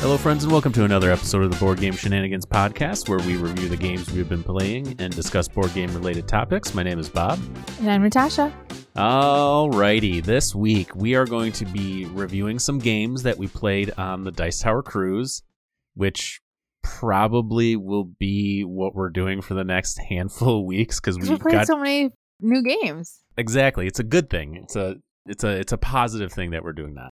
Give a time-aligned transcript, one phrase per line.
[0.00, 3.36] Hello, friends, and welcome to another episode of the Board Game Shenanigans podcast, where we
[3.36, 6.72] review the games we've been playing and discuss board game related topics.
[6.72, 7.38] My name is Bob.
[7.80, 8.52] And I'm Natasha.
[8.96, 14.22] Alrighty, this week we are going to be reviewing some games that we played on
[14.24, 15.42] the Dice Tower Cruise,
[15.94, 16.40] which
[16.84, 21.52] probably will be what we're doing for the next handful of weeks because We played
[21.54, 22.10] got so many
[22.40, 23.18] new games.
[23.36, 23.86] exactly.
[23.88, 24.54] It's a good thing.
[24.62, 24.96] It's a
[25.26, 27.10] it's a it's a positive thing that we're doing that.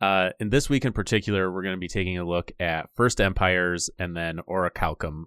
[0.00, 3.20] Uh, and this week in particular, we're going to be taking a look at First
[3.20, 5.24] Empires and then Orichalcum.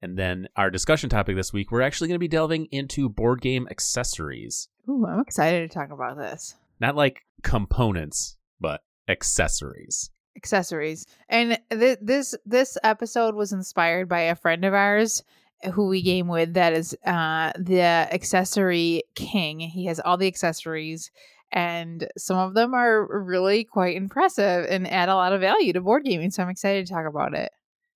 [0.00, 3.40] And then our discussion topic this week, we're actually going to be delving into board
[3.40, 4.68] game accessories.
[4.88, 6.54] Ooh, I'm excited to talk about this.
[6.80, 10.10] Not like components, but accessories.
[10.36, 11.04] Accessories.
[11.28, 15.24] And th- this this episode was inspired by a friend of ours
[15.72, 19.58] who we game with that is uh the accessory king.
[19.58, 21.10] He has all the accessories
[21.52, 25.80] and some of them are really quite impressive and add a lot of value to
[25.80, 26.30] board gaming.
[26.30, 27.50] So I'm excited to talk about it.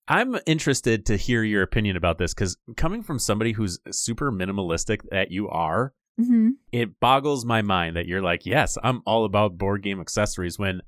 [0.06, 5.00] I'm interested to hear your opinion about this because coming from somebody who's super minimalistic
[5.10, 6.48] that you are, Mm-hmm.
[6.72, 10.83] it boggles my mind that you're like, yes, I'm all about board game accessories when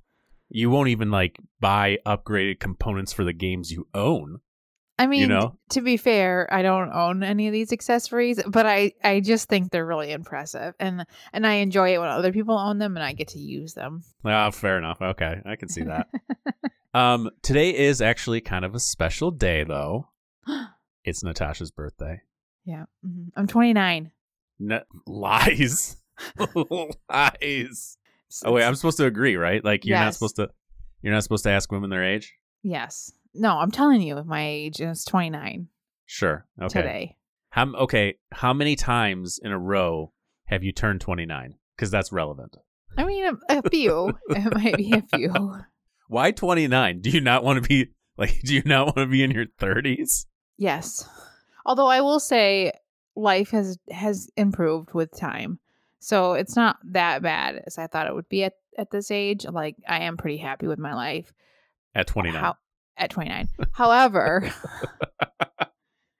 [0.48, 4.40] you won't even like buy upgraded components for the games you own.
[5.00, 5.56] I mean, know?
[5.70, 9.70] to be fair, I don't own any of these accessories, but I I just think
[9.70, 13.12] they're really impressive, and and I enjoy it when other people own them and I
[13.14, 14.02] get to use them.
[14.24, 15.00] Ah, fair enough.
[15.00, 16.08] Okay, I can see that.
[16.94, 20.08] um, today is actually kind of a special day, though.
[21.02, 22.20] It's Natasha's birthday.
[22.66, 23.30] yeah, mhm.
[23.34, 24.12] I'm 29.
[24.58, 25.96] No, lies,
[27.08, 27.96] lies.
[28.44, 29.64] Oh wait, I'm supposed to agree, right?
[29.64, 30.50] Like you're not supposed to.
[31.02, 32.34] You're not supposed to ask women their age.
[32.62, 33.12] yes.
[33.34, 35.68] No, I'm telling you my age, and it's 29
[36.06, 36.46] Sure.
[36.60, 36.68] Okay.
[36.68, 37.16] today.
[37.50, 38.16] How okay?
[38.32, 40.12] How many times in a row
[40.46, 41.54] have you turned 29?
[41.76, 42.56] Because that's relevant.
[42.96, 44.18] I mean, a, a few.
[44.30, 45.56] it might be a few.
[46.08, 47.00] Why 29?
[47.00, 48.40] Do you not want to be like?
[48.44, 50.26] Do you not want to be in your 30s?
[50.56, 51.08] Yes.
[51.64, 52.72] Although I will say
[53.16, 55.58] life has has improved with time.
[56.00, 59.44] So it's not that bad as I thought it would be at, at this age.
[59.44, 61.32] Like I am pretty happy with my life
[61.94, 62.40] At 29.
[62.40, 62.56] How-
[63.00, 63.48] at 29.
[63.72, 64.52] However,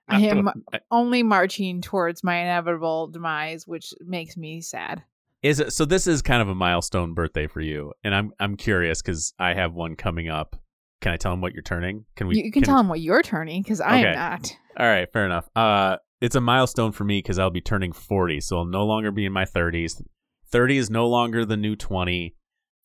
[0.08, 0.50] I am
[0.90, 5.04] only marching towards my inevitable demise, which makes me sad.
[5.42, 5.84] Is it so?
[5.84, 9.54] This is kind of a milestone birthday for you, and I'm I'm curious because I
[9.54, 10.56] have one coming up.
[11.00, 12.04] Can I tell them what you're turning?
[12.16, 12.36] Can we?
[12.36, 14.08] you, you can, tell him what you're turning because I Okay.
[14.08, 14.54] am not.
[14.78, 15.48] All right, fair enough.
[15.56, 19.10] Uh, it's a milestone for me because I'll be turning 40, so I'll no longer
[19.10, 20.02] be in my 30s.
[20.48, 22.34] 30 is no longer the new 20.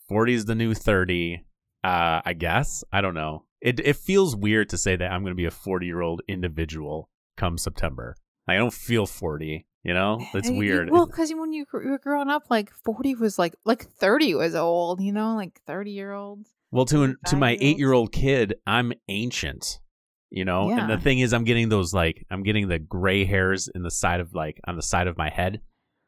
[0.07, 1.43] 40 is the new 30.
[1.83, 3.44] Uh, I guess I don't know.
[3.61, 6.21] It it feels weird to say that I'm going to be a 40 year old
[6.27, 8.15] individual come September.
[8.47, 9.65] I don't feel 40.
[9.83, 10.89] You know, it's weird.
[10.89, 14.99] Well, because when you were growing up, like 40 was like, like 30 was old,
[14.99, 16.49] you know, like 30 year olds.
[16.71, 19.79] Well, to an, to my eight year old kid, I'm ancient.
[20.31, 23.69] You know, and the thing is, I'm getting those like I'm getting the gray hairs
[23.73, 25.61] in the side of like on the side of my head.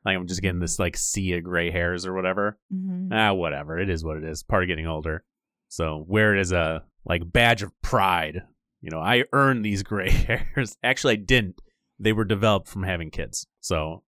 [0.03, 2.57] Like I'm just getting this like sea of gray hairs or whatever.
[2.73, 3.13] Mm-hmm.
[3.13, 3.77] Ah, whatever.
[3.77, 4.41] It is what it is.
[4.43, 5.23] Part of getting older.
[5.69, 8.41] So wear it as a like badge of pride.
[8.81, 10.09] You know, I earned these gray
[10.55, 10.77] hairs.
[10.83, 11.59] Actually, I didn't.
[11.99, 13.47] They were developed from having kids.
[13.59, 14.03] So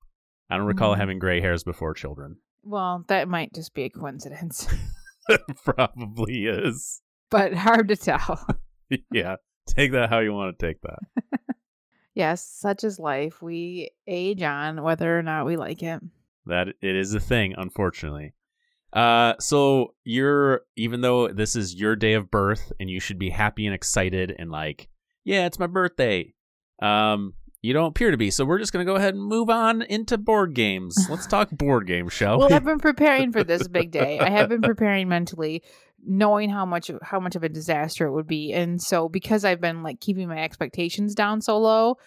[0.50, 0.98] I don't recall Mhm.
[0.98, 2.38] having gray hairs before children.
[2.64, 4.68] Well, that might just be a coincidence,
[5.66, 7.02] Probably is.
[7.30, 8.46] but hard to tell.
[9.12, 9.36] yeah.
[9.68, 11.00] Take that how you want to take that.
[12.14, 13.42] yes, such is life.
[13.42, 16.02] We age on whether or not we like it.
[16.46, 18.35] That it is a thing, unfortunately.
[18.96, 23.30] Uh, so you're even though this is your day of birth and you should be
[23.30, 24.88] happy and excited and like,
[25.26, 26.34] yeah, it's my birthday.
[26.82, 28.32] Um, you don't appear to be.
[28.32, 30.96] So we're just gonna go ahead and move on into board games.
[31.10, 32.56] Let's talk board games, shall Well, we?
[32.56, 34.18] I've been preparing for this big day.
[34.20, 35.62] I have been preparing mentally,
[36.02, 39.60] knowing how much how much of a disaster it would be, and so because I've
[39.62, 41.98] been like keeping my expectations down so low,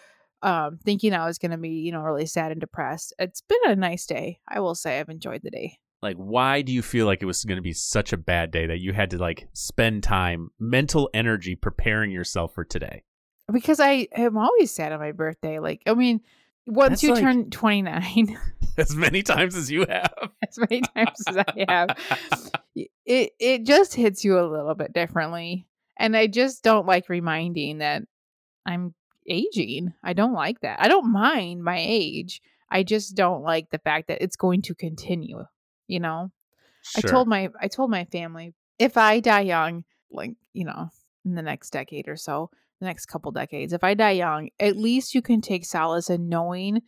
[0.43, 3.13] um, thinking I was going to be you know really sad and depressed.
[3.19, 4.39] It's been a nice day.
[4.49, 5.79] I will say I've enjoyed the day.
[6.03, 8.81] Like, why do you feel like it was gonna be such a bad day that
[8.81, 13.03] you had to like spend time, mental energy preparing yourself for today?
[13.51, 15.59] because I am always sad on my birthday.
[15.59, 16.21] Like, I mean,
[16.67, 18.39] once That's you like- turn 29,
[18.77, 20.13] As many times as you have.
[20.49, 21.99] as many times as I have,
[22.77, 25.67] it it just hits you a little bit differently.
[25.99, 28.03] And I just don't like reminding that
[28.65, 28.95] I'm
[29.29, 29.95] aging.
[30.05, 30.81] I don't like that.
[30.81, 32.41] I don't mind my age.
[32.71, 35.45] I just don't like the fact that it's going to continue.
[35.89, 36.31] You know,
[36.97, 40.91] I told my I told my family if I die young, like you know,
[41.25, 42.51] in the next decade or so,
[42.81, 46.29] the next couple decades, if I die young, at least you can take solace in
[46.29, 46.83] knowing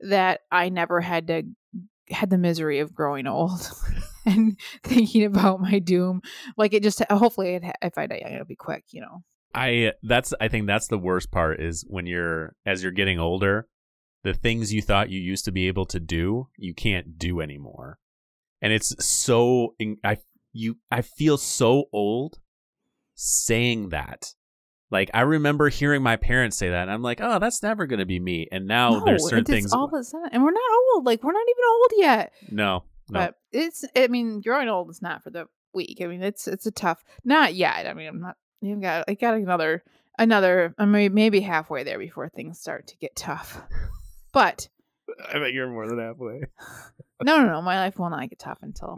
[0.00, 1.42] that I never had to
[2.10, 3.70] had the misery of growing old
[4.26, 6.22] and thinking about my doom.
[6.56, 8.84] Like it just hopefully it, if I die, young it'll be quick.
[8.90, 9.22] You know.
[9.54, 13.66] I that's I think that's the worst part is when you're as you're getting older,
[14.24, 17.98] the things you thought you used to be able to do, you can't do anymore.
[18.60, 19.74] And it's so
[20.04, 20.18] I
[20.52, 22.38] you I feel so old
[23.14, 24.34] saying that.
[24.90, 27.98] Like I remember hearing my parents say that, and I'm like, "Oh, that's never going
[27.98, 29.72] to be me." And now no, there's certain things.
[29.72, 30.62] all of a sudden, and we're not
[30.94, 31.04] old.
[31.04, 32.32] Like we're not even old yet.
[32.50, 33.20] No, no.
[33.20, 33.84] But it's.
[33.94, 35.98] I mean, growing old is not for the weak.
[36.02, 37.04] I mean, it's it's a tough.
[37.22, 37.86] Not yet.
[37.86, 38.36] I mean, I'm not.
[38.62, 39.04] You've got.
[39.08, 39.84] I got another
[40.18, 40.74] another.
[40.78, 43.60] I mean, maybe halfway there before things start to get tough.
[44.32, 44.68] But
[45.26, 46.40] I bet you're more than halfway.
[47.22, 47.62] no, no, no.
[47.62, 48.96] My life will not get tough until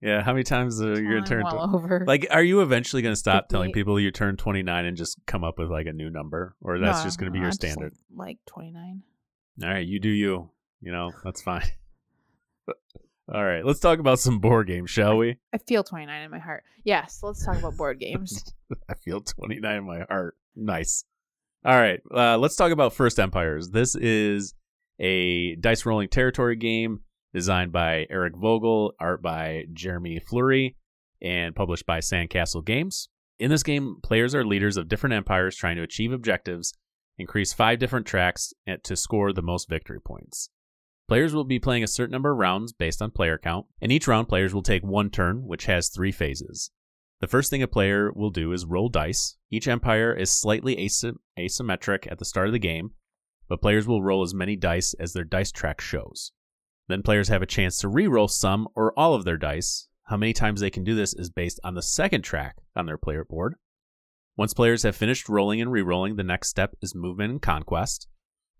[0.00, 1.42] yeah, how many times are you gonna turn?
[1.44, 2.04] well over.
[2.06, 3.74] Like, are you eventually gonna stop telling 58.
[3.80, 6.98] people you turn 29 and just come up with like a new number, or that's
[6.98, 7.92] No, just gonna be no, your I'm standard?
[8.14, 9.02] Like, like 29.
[9.62, 10.50] All right, you do you.
[10.80, 11.66] You know that's fine.
[13.32, 15.38] All right, let's talk about some board games, shall we?
[15.52, 16.62] I feel 29 in my heart.
[16.84, 18.52] Yes, let's talk about board games.
[18.88, 20.36] I feel 29 in my heart.
[20.54, 21.04] Nice.
[21.64, 23.70] All right, uh, let's talk about First Empires.
[23.70, 24.54] This is
[24.98, 27.00] a dice rolling territory game
[27.34, 30.76] designed by Eric Vogel, art by Jeremy Fleury,
[31.20, 33.08] and published by Sandcastle Games.
[33.38, 36.72] In this game, players are leaders of different empires trying to achieve objectives,
[37.18, 38.54] increase five different tracks
[38.84, 40.48] to score the most victory points.
[41.08, 44.08] Players will be playing a certain number of rounds based on player count, and each
[44.08, 46.70] round players will take one turn, which has three phases.
[47.20, 49.36] The first thing a player will do is roll dice.
[49.50, 52.90] Each empire is slightly asym- asymmetric at the start of the game,
[53.48, 56.32] but players will roll as many dice as their dice track shows.
[56.88, 59.88] Then players have a chance to re-roll some or all of their dice.
[60.04, 62.98] How many times they can do this is based on the second track on their
[62.98, 63.54] player board.
[64.36, 68.06] Once players have finished rolling and re-rolling, the next step is movement and conquest.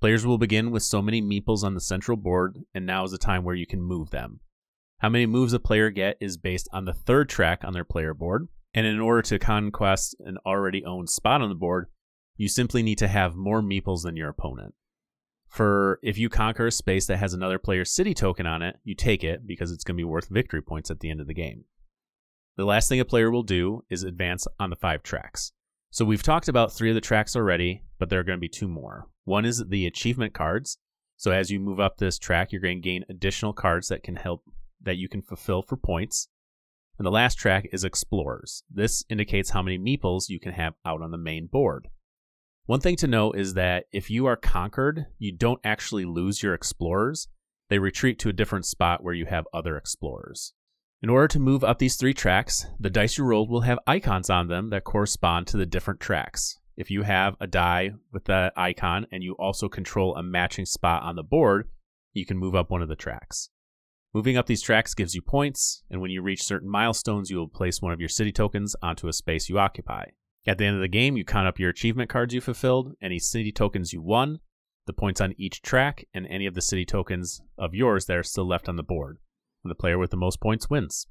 [0.00, 3.18] Players will begin with so many meeples on the central board, and now is the
[3.18, 4.40] time where you can move them.
[4.98, 8.14] How many moves a player get is based on the third track on their player
[8.14, 11.86] board, and in order to conquest an already owned spot on the board,
[12.36, 14.74] you simply need to have more meeples than your opponent.
[15.48, 18.94] For if you conquer a space that has another player's city token on it, you
[18.94, 21.34] take it because it's going to be worth victory points at the end of the
[21.34, 21.64] game.
[22.56, 25.52] The last thing a player will do is advance on the five tracks.
[25.90, 28.48] So we've talked about three of the tracks already, but there are going to be
[28.48, 29.08] two more.
[29.24, 30.78] One is the achievement cards.
[31.16, 34.16] So as you move up this track, you're going to gain additional cards that can
[34.16, 34.42] help
[34.82, 36.28] that you can fulfill for points.
[36.98, 38.62] And the last track is explorers.
[38.70, 41.88] This indicates how many meeples you can have out on the main board.
[42.66, 46.52] One thing to note is that if you are conquered, you don't actually lose your
[46.52, 47.28] explorers.
[47.68, 50.52] They retreat to a different spot where you have other explorers.
[51.00, 54.30] In order to move up these three tracks, the dice you rolled will have icons
[54.30, 56.58] on them that correspond to the different tracks.
[56.76, 61.04] If you have a die with that icon and you also control a matching spot
[61.04, 61.68] on the board,
[62.14, 63.48] you can move up one of the tracks.
[64.12, 67.48] Moving up these tracks gives you points, and when you reach certain milestones, you will
[67.48, 70.06] place one of your city tokens onto a space you occupy.
[70.46, 73.18] At the end of the game, you count up your achievement cards you fulfilled, any
[73.18, 74.38] city tokens you won,
[74.86, 78.22] the points on each track, and any of the city tokens of yours that are
[78.22, 79.18] still left on the board.
[79.64, 81.08] And the player with the most points wins.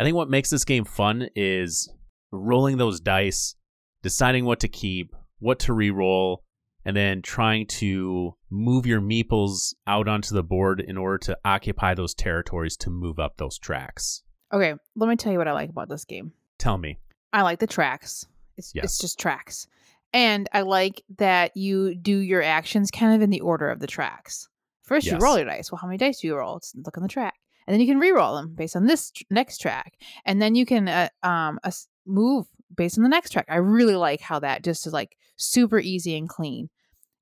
[0.00, 1.88] I think what makes this game fun is
[2.32, 3.54] rolling those dice,
[4.02, 6.42] deciding what to keep, what to re-roll,
[6.84, 11.94] and then trying to move your meeples out onto the board in order to occupy
[11.94, 14.22] those territories to move up those tracks.
[14.52, 16.32] Okay, let me tell you what I like about this game.
[16.58, 16.98] Tell me.
[17.34, 18.26] I like the tracks.
[18.56, 18.84] It's Yes.
[18.84, 19.66] it's just tracks.
[20.12, 23.86] And I like that you do your actions kind of in the order of the
[23.88, 24.48] tracks.
[24.84, 25.72] First, you roll your dice.
[25.72, 26.54] Well, how many dice do you roll?
[26.54, 27.34] Let's look on the track,
[27.66, 30.64] and then you can re-roll them based on this tr- next track, and then you
[30.64, 33.46] can uh, um as- move based on the next track.
[33.48, 36.68] I really like how that just is like super easy and clean.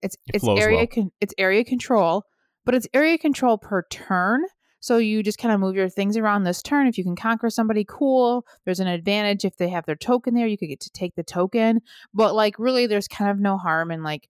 [0.02, 0.87] It's It it's area well.
[0.88, 2.25] con- it's area control,
[2.66, 4.42] but it's area control per turn.
[4.82, 6.88] So you just kind of move your things around this turn.
[6.88, 8.44] If you can conquer somebody, cool.
[8.64, 10.48] There's an advantage if they have their token there.
[10.48, 11.80] You could get to take the token,
[12.12, 14.28] but like really, there's kind of no harm in like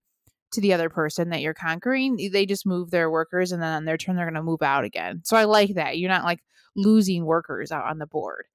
[0.51, 2.29] to the other person that you're conquering.
[2.31, 4.83] They just move their workers, and then on their turn, they're going to move out
[4.83, 5.21] again.
[5.23, 5.97] So I like that.
[5.97, 6.43] You're not like
[6.75, 8.45] losing workers out on the board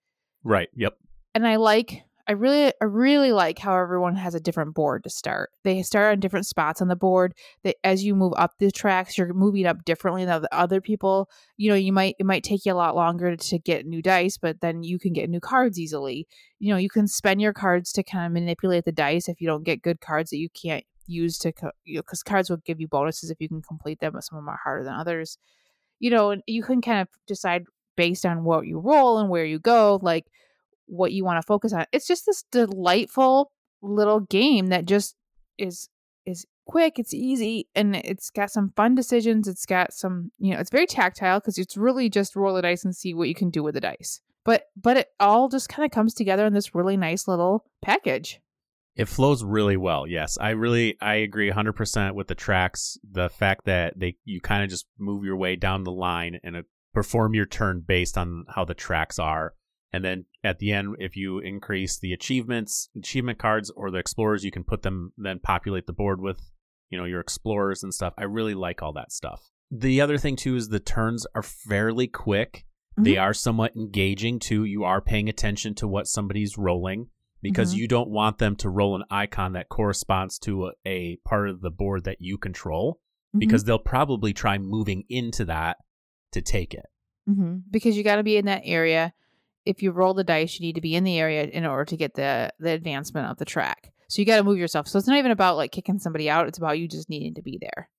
[0.45, 0.69] Right.
[0.77, 0.97] Yep.
[1.35, 5.11] and I like I really I really like how everyone has a different board to
[5.11, 5.49] start.
[5.65, 7.33] They start on different spots on the board.
[7.65, 11.31] That as you move up the tracks, you're moving up differently than the other people.
[11.57, 14.37] You know, you might it might take you a lot longer to get new dice,
[14.37, 16.27] but then you can get new cards easily.
[16.59, 19.47] You know, you can spend your cards to kind of manipulate the dice if you
[19.47, 21.53] don't get good cards that you can't use to
[21.85, 24.37] you know because cards will give you bonuses if you can complete them, but some
[24.37, 25.39] of them are harder than others.
[25.99, 27.65] You know, you can kind of decide
[27.97, 30.27] based on what you roll and where you go, like
[30.89, 31.87] what you want to focus on.
[31.93, 33.53] It's just this delightful
[33.83, 35.15] little game that just
[35.59, 35.89] is
[36.27, 39.49] is quick, it's easy, and it's got some fun decisions.
[39.49, 42.85] It's got some, you know, it's very tactile because it's really just roll the dice
[42.85, 44.21] and see what you can do with the dice.
[44.45, 48.41] But but it all just kind of comes together in this really nice little package.
[48.97, 50.07] It flows really well.
[50.07, 52.99] Yes, I really I agree 100% with the tracks.
[53.09, 56.57] The fact that they you kind of just move your way down the line and
[56.57, 56.63] uh,
[56.95, 59.55] perform your turn based on how the tracks are.
[59.93, 64.45] And then at the end, if you increase the achievements, achievement cards, or the explorers,
[64.45, 66.51] you can put them then populate the board with,
[66.91, 68.13] you know, your explorers and stuff.
[68.19, 69.51] I really like all that stuff.
[69.71, 72.65] The other thing too is the turns are fairly quick.
[72.93, 73.03] Mm-hmm.
[73.05, 74.65] They are somewhat engaging too.
[74.65, 77.09] You are paying attention to what somebody's rolling
[77.43, 77.81] because mm-hmm.
[77.81, 81.61] you don't want them to roll an icon that corresponds to a, a part of
[81.61, 82.95] the board that you control
[83.29, 83.39] mm-hmm.
[83.39, 85.79] because they'll probably try moving into that
[86.33, 86.87] to take it.
[87.29, 87.59] Mm-hmm.
[87.71, 89.13] Because you got to be in that area
[89.69, 91.97] if you roll the dice, you need to be in the area in order to
[91.97, 93.93] get the the advancement of the track.
[94.09, 94.89] So you got to move yourself.
[94.89, 96.49] So it's not even about like kicking somebody out.
[96.49, 97.91] It's about you just needing to be there.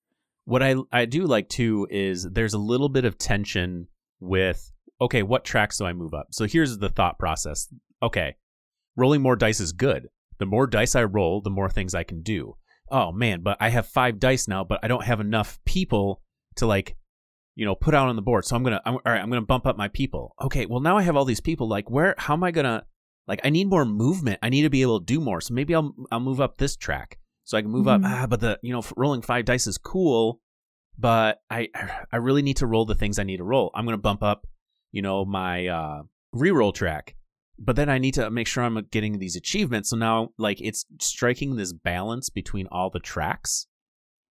[0.46, 3.88] What I I do like too is there's a little bit of tension
[4.20, 6.30] with okay, what tracks do I move up?
[6.32, 7.72] So here's the thought process.
[8.02, 8.36] Okay,
[8.96, 10.10] rolling more dice is good.
[10.40, 12.56] The more dice I roll, the more things I can do.
[12.90, 16.22] Oh man, but I have five dice now, but I don't have enough people
[16.56, 16.96] to like
[17.60, 18.46] you know, put out on the board.
[18.46, 20.34] So I'm gonna, I'm, all right, I'm gonna bump up my people.
[20.42, 21.68] Okay, well now I have all these people.
[21.68, 22.16] Like, where?
[22.18, 22.86] How am I gonna?
[23.28, 24.40] Like, I need more movement.
[24.42, 25.42] I need to be able to do more.
[25.42, 28.06] So maybe I'll, I'll move up this track so I can move mm-hmm.
[28.06, 28.12] up.
[28.12, 30.40] Ah, but the, you know, rolling five dice is cool,
[30.98, 31.68] but I,
[32.14, 33.72] I really need to roll the things I need to roll.
[33.76, 34.48] I'm gonna bump up,
[34.94, 37.18] you know, my uh, reroll track.
[37.60, 39.90] But then I need to make sure I'm getting these achievements.
[39.90, 43.68] So now, like, it's striking this balance between all the tracks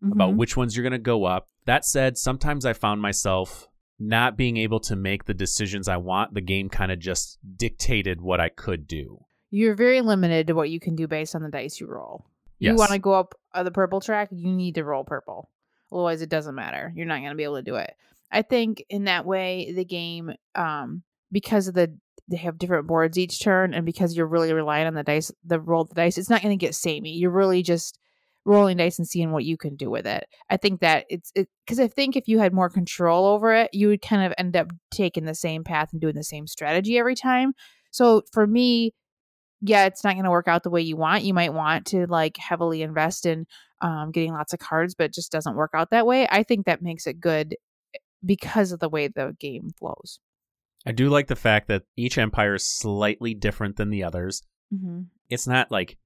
[0.02, 0.12] mm-hmm.
[0.12, 1.49] about which ones you're going to go up.
[1.67, 6.35] That said, sometimes I found myself not being able to make the decisions I want.
[6.35, 9.25] The game kind of just dictated what I could do.
[9.50, 12.26] You're very limited to what you can do based on the dice you roll.
[12.59, 12.73] Yes.
[12.73, 15.50] You want to go up the purple track, you need to roll purple.
[15.93, 16.93] Otherwise, it doesn't matter.
[16.95, 17.95] You're not going to be able to do it.
[18.31, 21.02] I think in that way, the game, um,
[21.33, 21.97] because of the
[22.31, 25.59] they have different boards each turn, and because you're really relying on the dice, the
[25.59, 27.12] roll the dice, it's not going to get samey.
[27.12, 27.99] You're really just
[28.49, 30.25] rolling dice and seeing what you can do with it.
[30.49, 33.71] I think that it's because it, I think if you had more control over it,
[33.73, 36.99] you would kind of end up taking the same path and doing the same strategy
[36.99, 37.52] every time.
[37.90, 38.95] So for me,
[39.61, 41.25] yeah, it's not going to work out the way you want.
[41.25, 43.47] You might want to like heavily invest in
[43.81, 46.26] um, getting lots of cards, but it just doesn't work out that way.
[46.31, 47.55] I think that makes it good
[47.95, 50.21] eh, because of the way the game flows.
[50.87, 54.43] I do like the fact that each empire is slightly different than the others.
[54.73, 55.02] Mm-hmm.
[55.28, 55.99] It's not like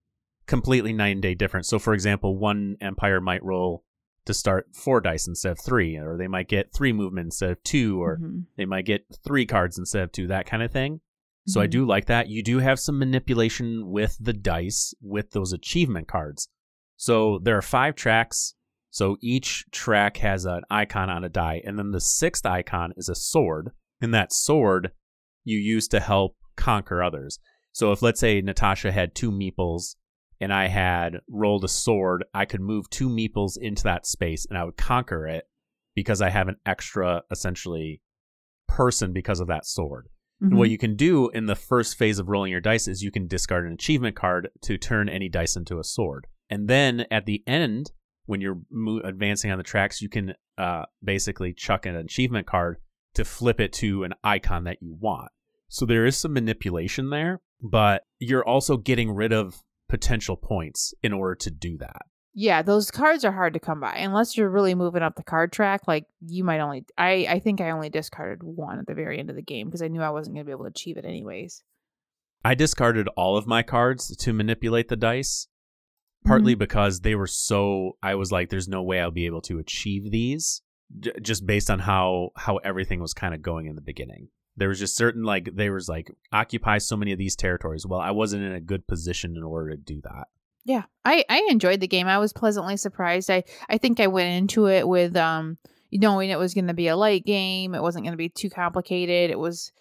[0.46, 1.68] completely night and day difference.
[1.68, 3.84] So, for example, one empire might roll
[4.24, 7.62] to start four dice instead of three, or they might get three movement instead of
[7.64, 8.40] two, or mm-hmm.
[8.56, 11.00] they might get three cards instead of two, that kind of thing.
[11.48, 11.64] So mm-hmm.
[11.64, 12.28] I do like that.
[12.28, 16.48] You do have some manipulation with the dice with those achievement cards.
[16.96, 18.54] So there are five tracks.
[18.90, 23.08] So each track has an icon on a die, and then the sixth icon is
[23.08, 23.70] a sword,
[24.00, 24.92] and that sword
[25.44, 27.40] you use to help conquer others.
[27.72, 29.96] So if let's say Natasha had two meeples
[30.42, 34.58] and I had rolled a sword, I could move two meeples into that space and
[34.58, 35.44] I would conquer it
[35.94, 38.02] because I have an extra, essentially,
[38.66, 40.08] person because of that sword.
[40.42, 40.56] Mm-hmm.
[40.56, 43.28] what you can do in the first phase of rolling your dice is you can
[43.28, 46.26] discard an achievement card to turn any dice into a sword.
[46.50, 47.92] And then at the end,
[48.26, 52.78] when you're mo- advancing on the tracks, you can uh, basically chuck an achievement card
[53.14, 55.30] to flip it to an icon that you want.
[55.68, 61.12] So there is some manipulation there, but you're also getting rid of potential points in
[61.12, 62.06] order to do that.
[62.32, 65.52] Yeah, those cards are hard to come by unless you're really moving up the card
[65.52, 65.82] track.
[65.86, 69.28] Like you might only, I I think I only discarded one at the very end
[69.28, 71.04] of the game because I knew I wasn't going to be able to achieve it
[71.04, 71.62] anyways.
[72.42, 75.46] I discarded all of my cards to manipulate the dice,
[76.24, 76.60] partly mm-hmm.
[76.60, 77.98] because they were so.
[78.02, 80.62] I was like, "There's no way I'll be able to achieve these,"
[81.00, 84.68] j- just based on how how everything was kind of going in the beginning there
[84.68, 87.86] was just certain like there was like occupy so many of these territories.
[87.86, 90.28] Well i wasn't in a good position in order to do that.
[90.64, 92.06] Yeah i i enjoyed the game.
[92.06, 93.30] I was pleasantly surprised.
[93.30, 95.58] I i think i went into it with um
[95.92, 98.50] knowing it was going to be a light game it wasn't going to be too
[98.50, 99.30] complicated.
[99.30, 99.72] It was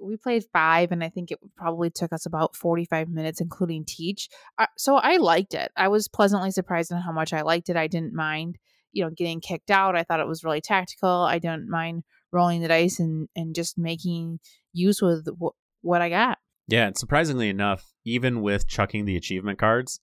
[0.00, 4.28] we played five and i think it probably took us about 45 minutes including teach.
[4.76, 5.70] So i liked it.
[5.76, 7.76] I was pleasantly surprised on how much i liked it.
[7.76, 8.58] I didn't mind
[8.92, 9.96] you know getting kicked out.
[9.96, 11.08] I thought it was really tactical.
[11.08, 14.40] I didn't mind rolling the dice and and just making
[14.72, 16.38] use with w- what I got.
[16.66, 20.00] Yeah, and surprisingly enough, even with chucking the achievement cards,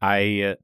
[0.00, 0.54] I uh,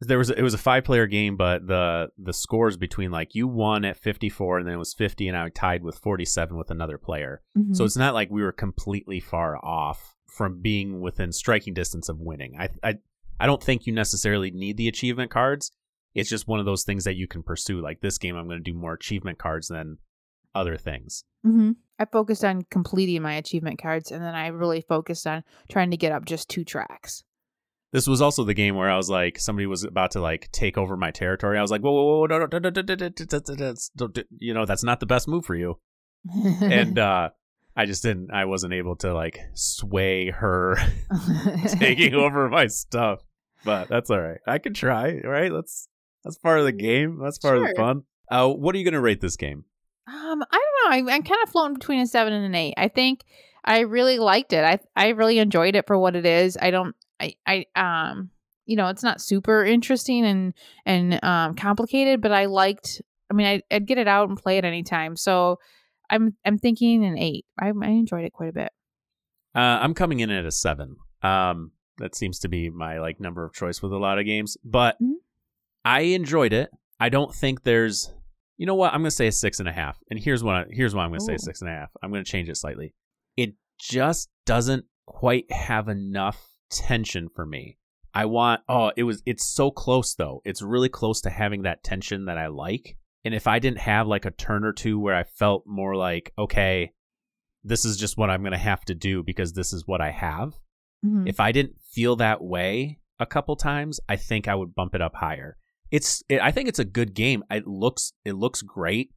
[0.00, 3.34] there was a, it was a five player game, but the the scores between like
[3.34, 6.70] you won at 54 and then it was 50 and I tied with 47 with
[6.70, 7.42] another player.
[7.56, 7.74] Mm-hmm.
[7.74, 12.20] So it's not like we were completely far off from being within striking distance of
[12.20, 12.56] winning.
[12.58, 12.94] I I
[13.40, 15.72] I don't think you necessarily need the achievement cards.
[16.14, 17.80] It's just one of those things that you can pursue.
[17.80, 19.98] Like this game, I'm going to do more achievement cards than
[20.54, 21.24] other things.
[21.46, 21.72] Mm-hmm.
[21.98, 25.96] I focused on completing my achievement cards, and then I really focused on trying to
[25.96, 27.24] get up just two tracks.
[27.92, 30.76] This was also the game where I was like, somebody was about to like take
[30.76, 31.56] over my territory.
[31.56, 35.28] I was like, whoa, whoa, whoa, no, no, no, you know, that's not the best
[35.28, 35.78] move for you.
[36.60, 37.30] and uh,
[37.76, 38.32] I just didn't.
[38.32, 40.76] I wasn't able to like sway her
[41.78, 43.20] taking over my stuff.
[43.64, 44.40] But that's all right.
[44.46, 45.20] I can try.
[45.20, 45.52] Right?
[45.52, 45.88] That's
[46.24, 47.20] that's part of the mm, game.
[47.22, 47.64] That's part sure.
[47.64, 48.02] of the fun.
[48.30, 49.64] Uh, what are you going to rate this game?
[50.06, 51.12] Um, I don't know.
[51.12, 52.74] I, I'm kind of floating between a seven and an eight.
[52.76, 53.24] I think
[53.64, 54.64] I really liked it.
[54.64, 56.58] I I really enjoyed it for what it is.
[56.60, 56.94] I don't.
[57.20, 58.30] I I um.
[58.66, 60.54] You know, it's not super interesting and
[60.86, 63.02] and um complicated, but I liked.
[63.30, 65.16] I mean, I, I'd get it out and play it anytime.
[65.16, 65.58] So,
[66.10, 67.44] I'm I'm thinking an eight.
[67.58, 68.70] I, I enjoyed it quite a bit.
[69.54, 70.96] Uh, I'm coming in at a seven.
[71.22, 74.56] Um, that seems to be my like number of choice with a lot of games,
[74.64, 75.14] but Mhm.
[75.84, 76.70] I enjoyed it.
[76.98, 78.12] I don't think there's,
[78.56, 78.92] you know what?
[78.92, 81.10] I'm gonna say a six and a half, and here's what I, here's why I'm
[81.10, 81.90] gonna say a six and a half.
[82.02, 82.94] I'm gonna change it slightly.
[83.36, 87.78] It just doesn't quite have enough tension for me.
[88.14, 88.60] I want.
[88.68, 89.22] Oh, it was.
[89.26, 90.40] It's so close though.
[90.44, 92.96] It's really close to having that tension that I like.
[93.24, 96.32] And if I didn't have like a turn or two where I felt more like,
[96.38, 96.92] okay,
[97.64, 100.10] this is just what I'm going to have to do because this is what I
[100.10, 100.52] have.
[101.04, 101.26] Mhm.
[101.26, 105.00] If I didn't feel that way a couple times, I think I would bump it
[105.00, 105.56] up higher.
[105.94, 107.44] It's it, I think it's a good game.
[107.50, 109.10] It looks it looks great.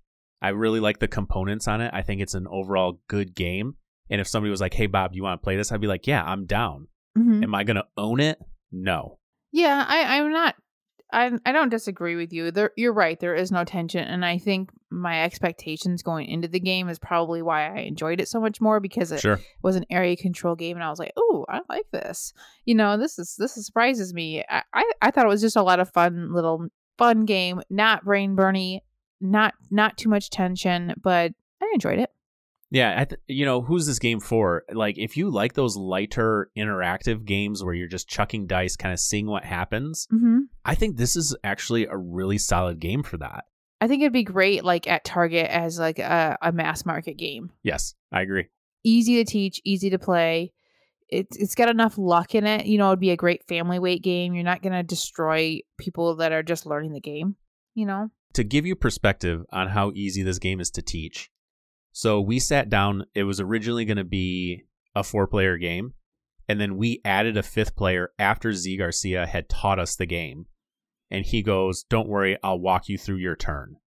[0.44, 1.90] I really like the components on it.
[1.92, 3.78] I think it's an overall good game.
[4.12, 5.88] And if somebody was like, "Hey Bob, do you want to play this?" I'd be
[5.88, 7.42] like, "Yeah, I'm down." Mhm.
[7.44, 8.38] Am I going to own it?
[8.72, 9.18] No.
[9.52, 10.54] Yeah, I, I'm not.
[11.12, 12.52] I I don't disagree with you.
[12.52, 13.20] There, you're right.
[13.20, 17.42] There is no tension, and I think my expectations going into the game is probably
[17.42, 19.40] why I enjoyed it so much more because it Sure.
[19.64, 22.34] was an area control game, and I was like, "Oh, I like this."
[22.66, 24.44] You know, this is this surprises me.
[24.50, 28.04] I, I I thought it was just a lot of fun, little fun game, not
[28.04, 28.82] brain burny,
[29.22, 32.12] not not too much tension, but I enjoyed it.
[32.70, 34.64] Yeah, I th- you know, who's this game for?
[34.74, 39.00] Like, if you like those lighter interactive games where you're just chucking dice, kind of
[39.00, 43.46] seeing what happens, hmm I think this is actually a really solid game for that.
[43.80, 47.52] I think it'd be great, like at Target, as like a, a mass market game.
[47.64, 48.48] Yes, I agree.
[48.84, 50.52] easy to teach, easy to play.
[51.10, 52.66] It's it's got enough luck in it.
[52.66, 54.34] You know, it'd be a great family weight game.
[54.34, 57.38] You're not gonna destroy people that are just learning the game.
[57.76, 58.10] You know.
[58.34, 61.30] To give you perspective on how easy this game is to teach,
[61.98, 63.06] so we sat down.
[63.16, 65.96] It was originally going to be a four player game,
[66.48, 70.46] and then we added a fifth player after Zee Garcia had taught us the game.
[71.10, 73.78] And he goes, Don't worry, I'll walk you through your turn.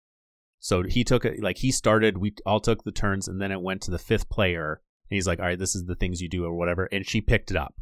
[0.58, 3.62] So he took it, like, he started, we all took the turns, and then it
[3.62, 4.82] went to the fifth player.
[5.08, 6.88] And he's like, All right, this is the things you do, or whatever.
[6.90, 7.76] And she picked it up.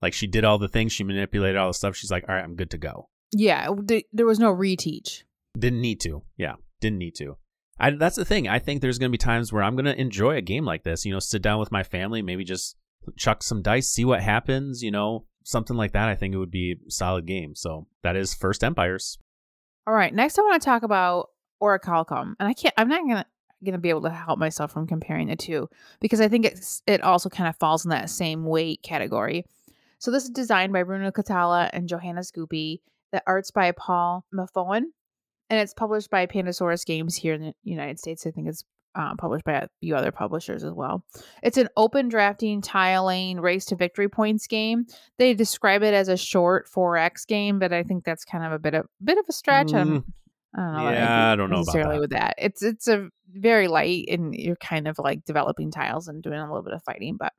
[0.00, 1.96] Like, she did all the things, she manipulated all the stuff.
[1.96, 3.10] She's like, All right, I'm good to go.
[3.30, 3.68] Yeah,
[4.10, 5.24] there was no reteach.
[5.58, 6.22] Didn't need to.
[6.38, 7.36] Yeah, didn't need to.
[7.80, 8.46] I, that's the thing.
[8.46, 10.84] I think there's going to be times where I'm going to enjoy a game like
[10.84, 11.04] this.
[11.04, 12.76] You know, sit down with my family, maybe just
[13.16, 14.82] chuck some dice, see what happens.
[14.82, 16.08] You know, something like that.
[16.08, 17.54] I think it would be a solid game.
[17.54, 19.18] So that is First Empires.
[19.86, 21.30] All right, next I want to talk about
[21.62, 22.74] Orichalcum, and I can't.
[22.76, 23.26] I'm not gonna
[23.64, 25.68] gonna be able to help myself from comparing the two
[26.00, 29.44] because I think it's it also kind of falls in that same weight category.
[29.98, 32.82] So this is designed by Bruno Cathala and Johannes Goupy.
[33.12, 34.84] The art's by Paul Mafayon,
[35.50, 38.26] and it's published by Pandasaurus Games here in the United States.
[38.26, 41.04] I think it's uh, published by a few other publishers as well.
[41.42, 44.86] It's an open drafting, tiling, race to victory points game.
[45.18, 48.58] They describe it as a short 4X game, but I think that's kind of a
[48.58, 49.74] bit of bit of a stretch.
[49.74, 50.04] I'm-
[50.52, 50.90] I don't know.
[50.90, 52.00] Yeah, I don't know about necessarily that.
[52.00, 52.34] with that.
[52.38, 56.46] It's it's a very light, and you're kind of like developing tiles and doing a
[56.48, 57.16] little bit of fighting.
[57.16, 57.32] But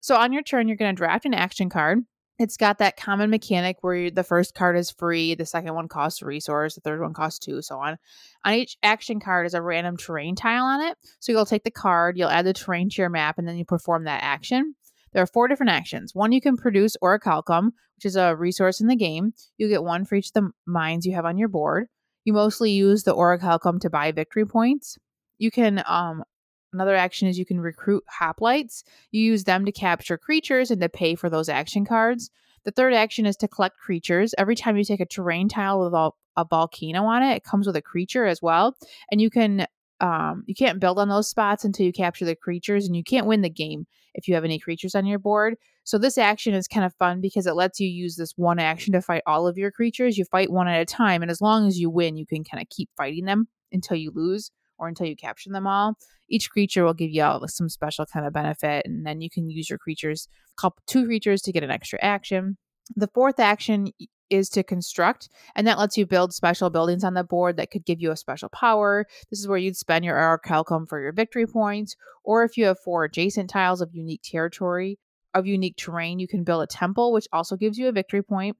[0.00, 2.00] so on your turn, you're going to draft an action card.
[2.40, 6.22] It's got that common mechanic where the first card is free, the second one costs
[6.22, 7.98] a resource, the third one costs two, so on.
[8.46, 10.96] On each action card is a random terrain tile on it.
[11.18, 13.66] So you'll take the card, you'll add the terrain to your map, and then you
[13.66, 14.74] perform that action.
[15.12, 16.14] There are four different actions.
[16.14, 19.34] One, you can produce orichalcum, which is a resource in the game.
[19.58, 21.88] You get one for each of the mines you have on your board.
[22.24, 24.96] You mostly use the orichalcum to buy victory points.
[25.36, 26.24] You can um
[26.72, 28.82] another action is you can recruit hoplites.
[29.10, 32.30] You use them to capture creatures and to pay for those action cards.
[32.64, 34.34] The third action is to collect creatures.
[34.36, 36.10] Every time you take a terrain tile with a,
[36.48, 38.74] volcano on it, it comes with a creature as well.
[39.10, 39.66] And you can
[40.00, 43.26] um you can't build on those spots until you capture the creatures and you can't
[43.26, 45.56] win the game if you have any creatures on your board.
[45.84, 48.94] So this action is kind of fun because it lets you use this one action
[48.94, 50.16] to fight all of your creatures.
[50.16, 52.62] You fight one at a time, and as long as you win, you can kind
[52.62, 55.94] of keep fighting them until you lose or until you capture them all.
[56.28, 59.50] Each creature will give you all some special kind of benefit, and then you can
[59.50, 60.26] use your creatures,
[60.58, 62.56] couple two creatures to get an extra action.
[62.96, 63.92] The fourth action
[64.30, 67.84] is to construct, and that lets you build special buildings on the board that could
[67.84, 69.06] give you a special power.
[69.28, 72.78] This is where you'd spend your orichalcum for your victory points, or if you have
[72.78, 74.98] four adjacent tiles of unique territory,
[75.34, 78.56] of unique terrain, you can build a temple, which also gives you a victory point.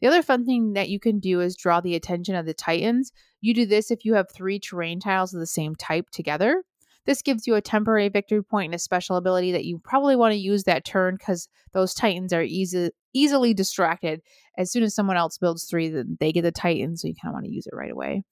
[0.00, 3.12] The other fun thing that you can do is draw the attention of the Titans.
[3.44, 6.62] You do this if you have three terrain tiles of the same type together.
[7.04, 10.32] This gives you a temporary victory point and a special ability that you probably want
[10.32, 14.22] to use that turn because those Titans are easy, easily distracted.
[14.56, 17.32] As soon as someone else builds three, then they get the Titan, so you kind
[17.32, 18.22] of want to use it right away.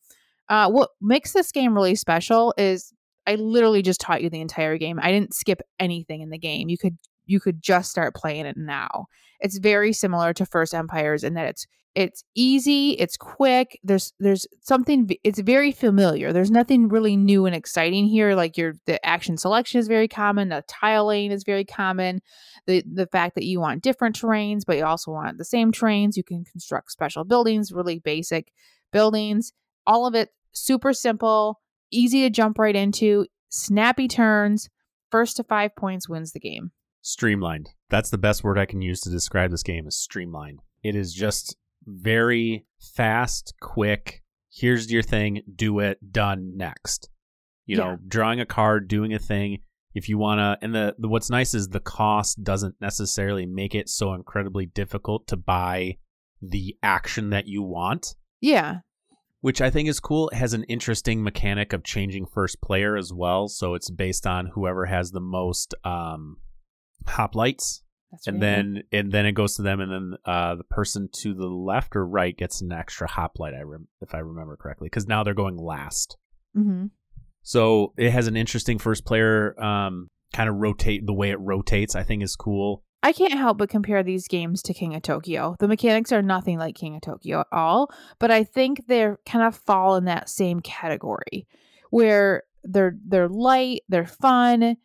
[0.49, 2.95] Uh, what makes this game really special is
[3.27, 4.99] I literally just taught you the entire game.
[4.99, 6.71] I didn't skip anything in the game.
[6.71, 6.97] You could
[7.33, 9.07] you could just start playing it now.
[9.41, 13.79] It's very similar to First Empires in that it's it's easy, it's quick.
[13.83, 16.33] There's there's something it's very familiar.
[16.33, 18.35] There's nothing really new and exciting here.
[18.35, 22.23] Like your the action selection is very common, the tiling is very common.
[22.67, 26.17] The the fact that you want different terrains, but you also want the same terrains.
[26.17, 28.53] You can construct special buildings, really basic
[28.91, 29.53] buildings.
[29.87, 34.69] All of it super simple, easy to jump right into, snappy turns.
[35.11, 36.71] First to five points wins the game.
[37.03, 37.69] Streamlined.
[37.91, 40.61] That's the best word I can use to describe this game is streamlined.
[40.83, 44.23] It is just very fast, quick.
[44.53, 47.11] Here's your thing, do it, done, next.
[47.67, 47.85] You Yeah.
[47.85, 49.59] know, drawing a card, doing a thing.
[49.95, 53.75] If you want to, and the, the what's nice is the cost doesn't necessarily make
[53.75, 55.99] it so incredibly difficult to buy
[56.41, 58.79] the action that you want, Yeah.
[59.41, 60.29] which I think is cool.
[60.31, 63.49] It has an interesting mechanic of changing first player as well.
[63.49, 66.39] So it's based on whoever has the most um,
[67.07, 70.65] hoplites That's and really then and then it goes to them, and then uh, the
[70.65, 73.55] person to the left or right gets an extra hoplite.
[73.55, 76.17] I rem- if I remember correctly, because now they're going last.
[76.57, 76.91] Mhm.
[77.43, 81.95] So it has an interesting first player um, kind of rotate the way it rotates.
[81.97, 82.85] I think is cool.
[83.05, 85.57] I can't help but compare these games to King of Tokyo.
[85.59, 89.45] The mechanics are nothing like King of Tokyo at all, but I think they're kind
[89.45, 91.49] of fall in that same category
[91.91, 94.77] where they're they're light, they're fun,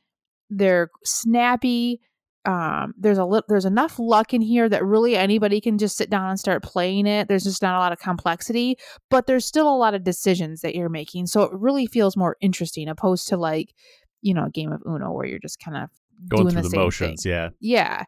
[0.49, 2.01] they're snappy.
[2.47, 6.09] Um, there's a li- there's enough luck in here that really anybody can just sit
[6.09, 7.27] down and start playing it.
[7.27, 8.77] There's just not a lot of complexity,
[9.09, 12.37] but there's still a lot of decisions that you're making, so it really feels more
[12.41, 13.73] interesting opposed to like
[14.21, 15.89] you know a game of Uno where you're just kind of
[16.27, 17.49] Going doing through the the, same motions, thing yeah.
[17.59, 18.03] yeah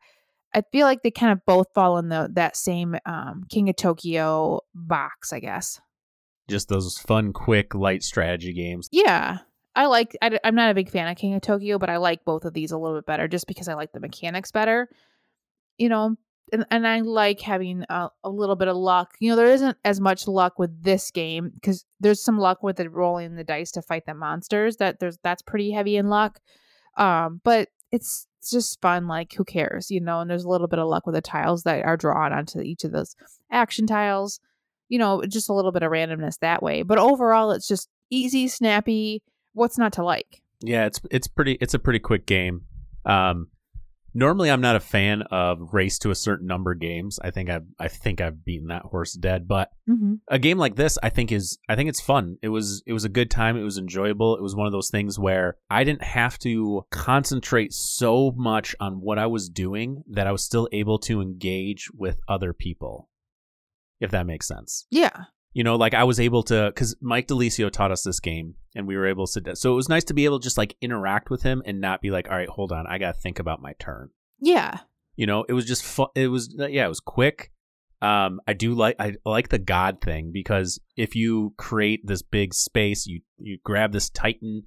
[0.56, 3.76] i feel like they kind of both fall in the that same um king of
[3.76, 5.80] tokyo box i guess
[6.50, 8.90] Just those fun, quick, light strategy games.
[8.92, 9.38] yeah
[9.76, 12.26] i like I, am not a big fan of king of tokyo but i like
[12.26, 14.90] both of these a little bit better just because i like the mechanics better
[15.80, 16.16] you know?
[16.52, 19.12] And, and i like having a, a little bit of luck.
[19.20, 22.80] You know there isn't as much luck with this game because there's some luck with
[22.80, 26.40] it rolling the dice to fight the monsters that there's that's pretty heavy in luck
[26.98, 30.22] um but it's it's just fun like who cares you know?
[30.22, 32.84] And there's a little bit of luck with the tiles that are drawn onto each
[32.84, 33.16] of those
[33.52, 34.40] action tiles
[34.88, 38.48] you know just a little bit of randomness that way but overall it's just easy
[38.48, 39.22] snappy
[39.54, 41.58] what's not to like Yeah, it's it's pretty.
[41.62, 42.66] It's a pretty quick game.
[43.06, 43.48] Um,
[44.14, 47.20] normally, I'm not a fan of race to a certain number games.
[47.24, 50.16] I think I've I think I've beaten that horse dead, but mm-hmm.
[50.28, 53.06] a game like this i think is i think it's fun it was it was
[53.06, 56.04] a good time it was enjoyable it was one of those things where i didn't
[56.04, 61.00] have to concentrate so much on what i was doing that i was still able
[61.00, 63.10] to engage with other people
[64.00, 67.72] if that makes sense yeah you know like i was able to because Mike DiLisio
[67.72, 70.26] taught us this game and we were able to so it was nice to be
[70.26, 72.86] able to just like interact with him and not be like all right hold on
[72.88, 74.10] i gotta think about my turn.
[74.40, 74.80] Yeah.
[75.16, 77.52] You know it was just fun it was yeah it was quick.
[78.02, 82.54] Um i do like i like the god thing because if you create this big
[82.54, 84.64] space you you grab this titan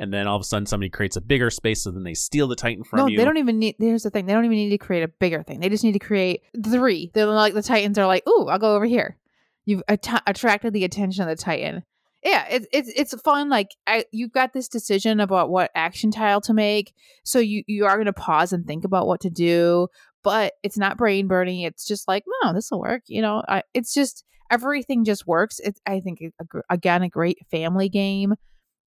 [0.00, 2.48] and then all of a sudden somebody creates a bigger space so then they steal
[2.48, 3.16] the titan from no you.
[3.16, 5.08] No, they don't even need here's the thing they don't even need to create a
[5.08, 8.48] bigger thing they just need to create three they're like the titans are like ooh
[8.48, 9.16] i'll go over here
[9.64, 11.82] you've att- attracted the attention of the titan.
[12.24, 16.40] Yeah it's it's it's fun like I, you've got this decision about what action tile
[16.42, 16.92] to make
[17.24, 19.88] so you you are going to pause and think about what to do
[20.22, 23.42] but it's not brain burning it's just like no this will work you know?
[23.48, 28.34] I, it's just everything just works it's i think a, again a great family game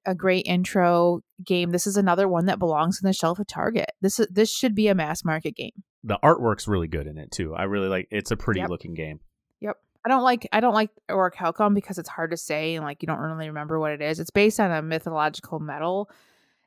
[0.05, 3.89] a great intro game this is another one that belongs in the shelf of target.
[4.01, 5.71] This is this should be a mass market game.
[6.03, 8.69] The artwork's really good in it too i really like it's a pretty Yep.
[8.69, 9.19] looking game.
[9.61, 9.77] Yep.
[10.05, 13.07] I don't like I don't like Orichalcum because it's hard to say and like you
[13.07, 14.19] don't really remember what it is.
[14.19, 16.09] It's based on a mythological metal.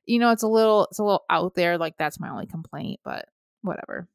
[0.06, 1.78] You know, it's a little it's a little out there.
[1.78, 3.26] Like that's my only complaint, but
[3.62, 4.08] whatever.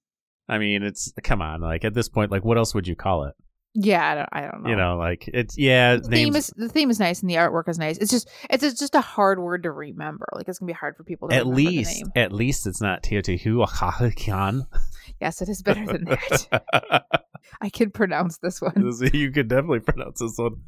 [0.50, 3.24] i mean it's come on like at this point like what else would you call
[3.26, 3.34] it
[3.76, 4.70] Yeah, I don't I don't know.
[4.70, 7.36] you know like it's yeah the theme names is the theme is nice and the
[7.36, 7.98] artwork is nice.
[7.98, 10.28] It's just it's just- just a hard word to remember.
[10.34, 12.12] Like it's gonna be hard for people to at remember the least name.
[12.16, 14.66] at least it's not teotihuacan
[15.20, 17.04] Yes, it is better than that.
[17.62, 18.92] I can pronounce this one.
[19.14, 20.62] you could definitely pronounce this one.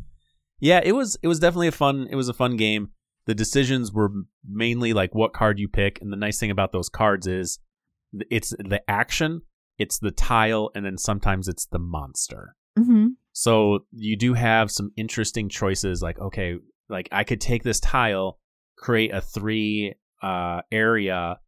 [0.60, 2.90] Yeah, it was it was definitely a fun it was a fun game.
[3.26, 4.12] The decisions were
[4.48, 7.60] mainly like what card you pick, and the nice thing about those cards is
[8.30, 9.42] it's the action,
[9.78, 12.56] it's the tile, and then sometimes it's the monster.
[12.78, 13.08] Mm-hmm.
[13.34, 16.02] So you do have some interesting choices.
[16.02, 16.56] Like okay,
[16.88, 18.40] like I could take this tile,
[18.78, 21.40] create a three uh, area,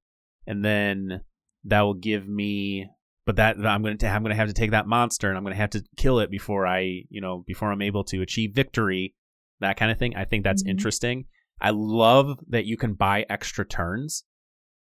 [0.46, 1.22] and then
[1.68, 2.90] that will give me.
[3.26, 5.44] But that I'm going to I'm going to have to take that monster and I'm
[5.44, 8.54] going to have to kill it before I you know before I'm able to achieve
[8.56, 9.14] victory,
[9.60, 10.16] that kind of thing.
[10.16, 10.70] I think that's Mhm.
[10.70, 11.26] interesting.
[11.60, 14.24] I love that you can buy extra turns.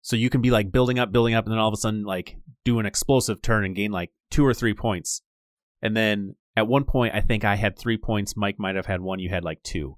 [0.01, 2.03] So you can be like building up, building up, and then all of a sudden
[2.03, 5.21] like do an explosive turn and gain like two or three points.
[5.81, 8.37] And then at one point, I think I had three points.
[8.37, 9.19] Mike might have had one.
[9.19, 9.97] You had like two.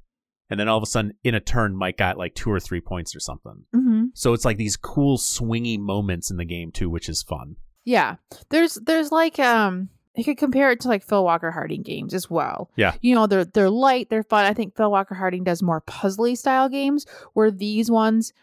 [0.50, 2.82] And then all of a sudden, in a turn, Mike got like two or three
[2.82, 3.65] points or something.
[4.10, 4.15] Mm-hmm.
[4.15, 7.56] So it's like these cool swingy moments in the game too, which is fun.
[7.86, 8.15] Yeah.
[8.50, 12.30] There's there's like um you could compare it to like Phil Walker Harding games as
[12.30, 12.69] well.
[12.76, 12.93] Yeah.
[13.02, 14.45] You know, they're they're light, they're fun.
[14.45, 18.34] I think Phil Walker Harding does more puzzly style games where these ones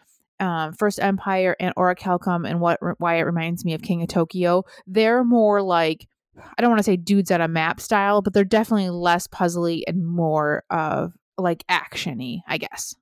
[0.41, 4.65] um, First Empire and Orichalcum and what why it reminds me of King of Tokyo,
[4.87, 8.45] they're more like I don't want to say dudes at a map style, but they're
[8.45, 12.95] definitely less puzzly and more of like actiony, I guess.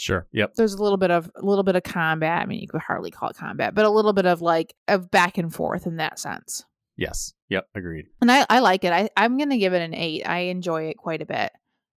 [0.00, 0.26] Sure.
[0.32, 0.54] Yep.
[0.54, 2.40] There's a little bit of a little bit of combat.
[2.40, 5.10] I mean, you could hardly call it combat, but a little bit of like of
[5.10, 6.64] back and forth in that sense.
[6.96, 7.34] Yes.
[7.50, 7.66] Yep.
[7.74, 8.06] Agreed.
[8.22, 8.94] And I, I like it.
[8.94, 10.22] I, I'm gonna give it an eight.
[10.26, 11.52] I enjoy it quite a bit.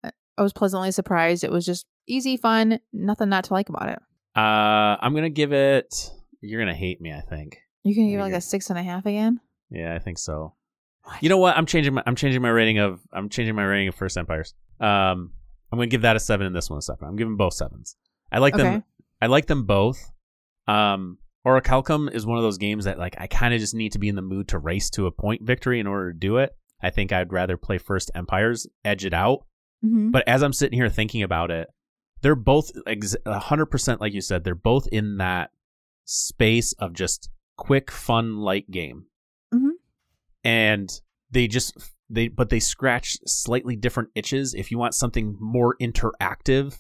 [0.03, 1.43] Uh, I was pleasantly surprised.
[1.43, 3.99] It was just easy, fun, nothing not to like about it.
[4.35, 6.09] Uh, I'm gonna give it.
[6.41, 7.13] You're gonna hate me.
[7.13, 7.59] I think.
[7.83, 9.39] You can give it like a six and a half again.
[9.69, 10.55] Yeah, I think so.
[11.19, 11.55] You know what?
[11.55, 14.55] I'm changing my I'm changing my rating of I'm changing my rating of First Empires.
[14.79, 15.33] Um,
[15.71, 17.07] I'm gonna give that a seven and this one a seven.
[17.07, 17.95] I'm giving both sevens.
[18.31, 18.67] I like them.
[18.75, 18.83] Okay.
[19.21, 20.11] I like them both.
[20.67, 23.99] Um, Orichalcum is one of those games that like I kind of just need to
[23.99, 26.55] be in the mood to race to a point victory in order to do it.
[26.81, 29.45] I think I'd rather play First Empires, edge it out.
[29.85, 30.11] Mm-hmm.
[30.11, 31.67] But as I'm sitting here thinking about it,
[32.21, 34.43] they're both ex- 100% like you said.
[34.43, 35.51] They're both in that
[36.05, 39.05] space of just quick, fun, light game.
[39.53, 39.71] Mhm.
[40.43, 41.77] And they just
[42.11, 44.53] they but they scratch slightly different itches.
[44.53, 46.77] If you want something more interactive,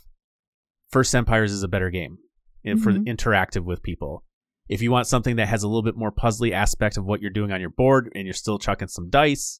[0.89, 2.17] First Empires is a better game
[2.65, 3.05] eh, for Mhm.
[3.07, 4.23] interactive with people.
[4.69, 7.31] If you want something that has a little bit more puzzly aspect of what you're
[7.31, 9.59] doing on your board and you're still chucking some dice,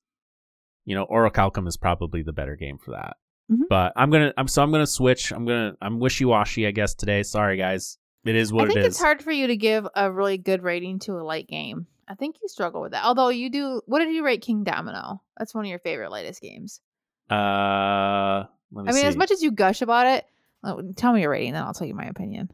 [0.85, 3.17] you know, Orichalcum is probably the better game for that.
[3.51, 3.63] Mhm.
[3.69, 5.31] But I'm gonna I'm so I'm gonna switch.
[5.31, 7.23] I'm gonna I'm wishy washy, I guess, today.
[7.23, 7.97] Sorry guys.
[8.23, 8.85] It is what I think it is.
[8.87, 11.87] it's hard for you to give a really good rating to a light game.
[12.07, 13.03] I think you struggle with that.
[13.03, 13.81] Although you do.
[13.85, 15.19] What did you rate Kingdomino?
[15.37, 16.81] That's one of your favorite lightest games.
[17.29, 19.07] Uh let me I mean, see.
[19.07, 20.25] as much as you gush about it,
[20.63, 22.49] uh, tell me your rating, then I'll tell you my opinion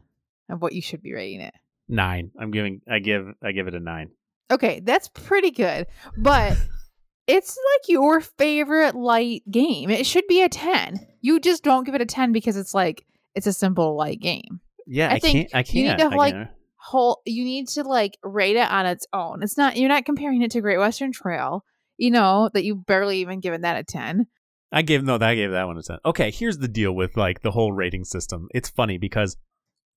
[0.48, 1.54] of what you should be rating it.
[1.88, 2.30] nine.
[2.40, 4.10] I'm giving I give I give it a nine.
[4.50, 6.56] Okay, that's pretty good, but
[7.26, 9.90] it's like your favorite light game.
[9.90, 11.06] It should be a 10.
[11.20, 13.04] You just don't give it a 10 because it's like
[13.34, 14.60] it's a simple light game.
[14.88, 15.74] Yeah, I I, think can't I can't.
[15.74, 16.34] you need to, like.
[16.80, 19.42] Whole you need to like rate it on its own.
[19.42, 21.64] It's not you're not comparing it to Great Western Trail,
[21.96, 24.28] you know, that you barely even given that a 10.
[24.70, 25.98] I gave no, I gave that one a ten.
[26.04, 28.48] Okay, here's the deal with like the whole rating system.
[28.52, 29.36] It's funny because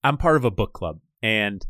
[0.04, 1.66] I'm part of a book club, and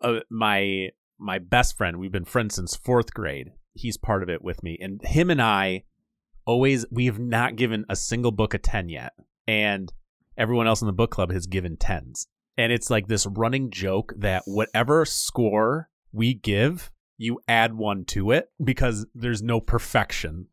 [0.00, 3.50] uh, my my best friend, we've been friends since fourth grade.
[3.72, 5.84] He's part of it with me, and him and I
[6.46, 9.12] always we have not given a single book a ten yet,
[9.48, 9.92] and
[10.36, 14.12] everyone else in the book club has given tens, and it's like this running joke
[14.18, 20.46] that whatever score we give, you add one to it because there's no perfection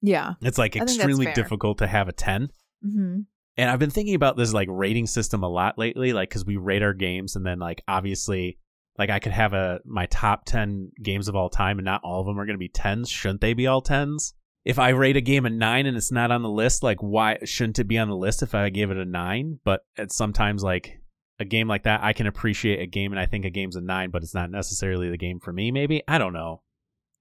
[0.00, 0.34] Yeah.
[0.40, 2.50] it's like I think that's extremely difficult to have a 10.
[2.82, 3.20] hmm
[3.56, 6.56] And I've been thinking about this like rating system a lot lately, like because we
[6.56, 8.58] rate our games and then like obviously
[8.98, 12.20] like I could have a my top 10 games of all time and not all
[12.20, 13.08] of them are going to be 10s.
[13.10, 14.32] Shouldn't they be all 10s?
[14.64, 17.38] If I rate a game a 9 and it's not on the list, like why
[17.44, 19.58] shouldn't it be on the list if I gave it a 9?
[19.64, 21.00] But it's sometimes like
[21.40, 23.80] a game like that, I can appreciate a game and I think a game's a
[23.80, 26.02] 9, but it's not necessarily the game for me maybe.
[26.06, 26.62] I don't know.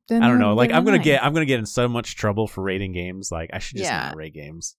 [0.08, 0.54] Then I don't know.
[0.54, 1.04] Like give it a I'm gonna nine.
[1.06, 3.32] get I'm gonna get in so much trouble for rating games.
[3.32, 4.08] Like I should just Yeah.
[4.08, 4.76] not rate games.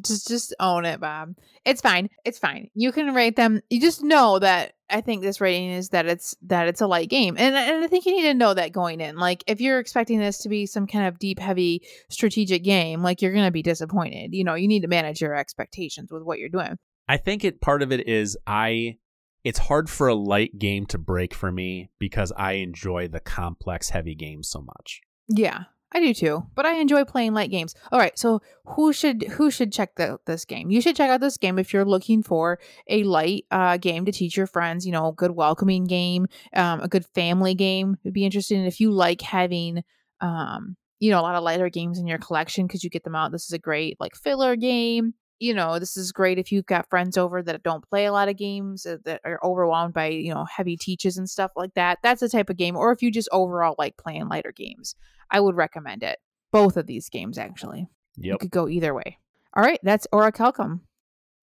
[0.00, 1.34] Just just own it bob.
[1.64, 2.70] It's fine it's fine.
[2.74, 6.34] You can rate them you just know that i think this rating is that it's
[6.42, 9.00] that it's a light game and, and i think you need to know that going
[9.00, 13.02] in like if you're expecting this to be some kind of deep heavy strategic game
[13.02, 16.38] like you're gonna be disappointed you know you need to manage your expectations with what
[16.38, 16.76] you're doing.
[17.08, 18.96] I think it part of it is I
[19.44, 23.90] it's hard for a light game to break for me because I enjoy the complex
[23.90, 25.00] heavy games so much.
[25.28, 27.74] yeah I do too, but I enjoy playing light games.
[27.90, 30.70] All right, so who should who should check the, this game?
[30.70, 34.12] You should check out this game if you're looking for a light uh, game to
[34.12, 34.86] teach your friends.
[34.86, 37.98] You know, a good welcoming game, um, a good family game.
[38.04, 39.82] It'd be interesting if you like having,
[40.20, 43.14] um, you know, a lot of lighter games in your collection because you get them
[43.14, 43.30] out.
[43.30, 46.88] This is a great like filler game you know, this is great if you've got
[46.88, 50.32] friends over that don't play a lot of games uh, that are overwhelmed by, you
[50.32, 51.98] know, heavy teaches and stuff like that.
[52.00, 52.76] That's the type of game.
[52.76, 54.94] Or if you just overall like playing lighter games,
[55.32, 56.20] I would recommend it.
[56.52, 57.88] Both of these games, actually.
[58.18, 58.32] Yep.
[58.32, 59.18] You could go either way.
[59.54, 59.80] All right.
[59.82, 60.80] That's Orichalcum.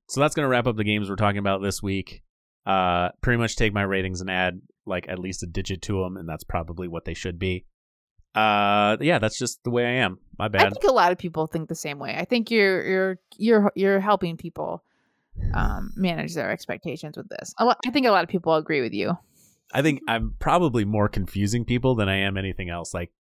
[0.08, 2.24] So that's going to wrap up the games we're talking about this week.
[2.66, 6.16] Uh, pretty much take my ratings and add like at least a digit to them,
[6.16, 7.66] and that's probably what they should be
[8.36, 11.18] uh yeah that's just the way i am my bad I think a lot of
[11.18, 12.15] people think the same way.
[12.15, 14.84] I think you're you're you're you're helping people
[15.54, 17.54] um manage their expectations with this.
[17.60, 19.18] I think a lot of people agree with you.
[19.74, 23.12] i think i'm probably more confusing people than i am anything else like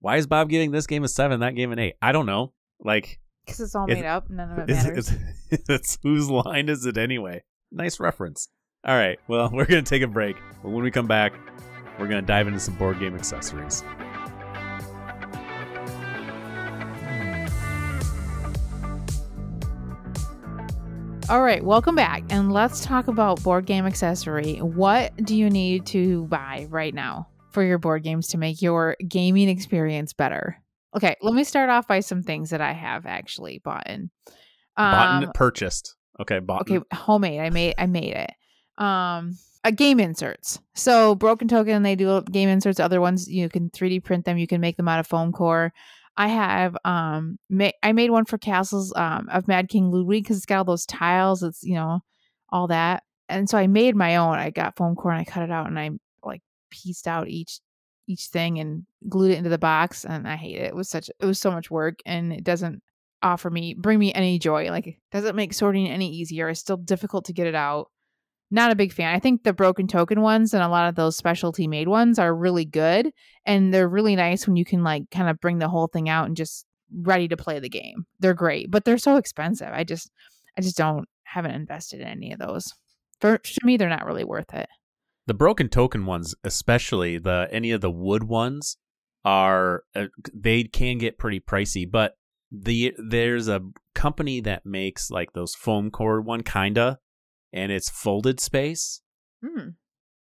[0.00, 2.52] why is bob giving this game a seven that game an eight i don't know
[2.80, 4.28] like Because it's all made up.
[4.28, 5.10] None of it matters.
[5.50, 8.48] it's, it's whose line is it anyway nice reference
[8.86, 11.32] all right well we're gonna take a break but when we come back
[11.98, 13.82] we're gonna dive into some board game accessories
[21.28, 24.58] All right, welcome back, and let's talk about board game accessory.
[24.58, 28.96] What do you need to buy right now for your board games to make your
[29.08, 30.62] gaming experience better?
[30.96, 34.10] Okay, let me start off by some things that I have actually bought in.
[34.76, 37.40] bought Um, and purchased okay bought okay, homemade.
[37.40, 38.30] I made I made it.
[38.78, 40.60] Um, a game inserts.
[40.76, 42.78] So Broken Token, they do game inserts.
[42.78, 44.38] Other ones you can 3D print them.
[44.38, 45.72] You can make them out of foam core.
[46.16, 50.36] I have um, ma- I made one for Castles um of Mad King Ludwig because
[50.38, 51.42] it's got all those tiles.
[51.42, 52.00] It's you know
[52.50, 54.38] all that, and so I made my own.
[54.38, 55.90] I got foam core and I cut it out and I
[56.24, 57.60] like pieced out each
[58.06, 60.04] each thing and glued it into the box.
[60.04, 60.64] And I hate it.
[60.64, 62.82] It was such it was so much work and it doesn't
[63.22, 66.76] offer me bring me any joy like it doesn't make sorting any easier it's still
[66.76, 67.90] difficult to get it out
[68.50, 69.14] not a big fan.
[69.14, 72.34] I think the broken token ones and a lot of those specialty made ones are
[72.34, 73.10] really good
[73.44, 76.26] and they're really nice when you can like kind of bring the whole thing out
[76.26, 76.64] and just
[77.02, 78.06] ready to play the game.
[78.20, 79.70] They're great but they're so expensive.
[79.72, 80.10] I just
[80.56, 82.72] i just don't haven't invested in any of those.
[83.20, 84.68] For to me they're not really worth it.
[85.26, 88.76] The broken token ones especially the any of the wood ones
[89.24, 92.14] are uh, they can get pretty pricey but
[92.52, 93.60] the there's a
[93.92, 97.00] company that makes like those foam core one kinda
[97.52, 99.00] and it's folded space
[99.44, 99.70] Hmm.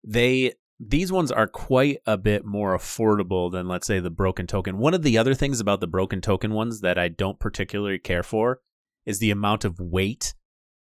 [0.02, 4.78] they these ones are quite a bit more affordable than let's say the broken token
[4.78, 8.22] one of the other things about the broken token ones that i don't particularly care
[8.22, 8.60] for
[9.04, 10.34] is the amount of weight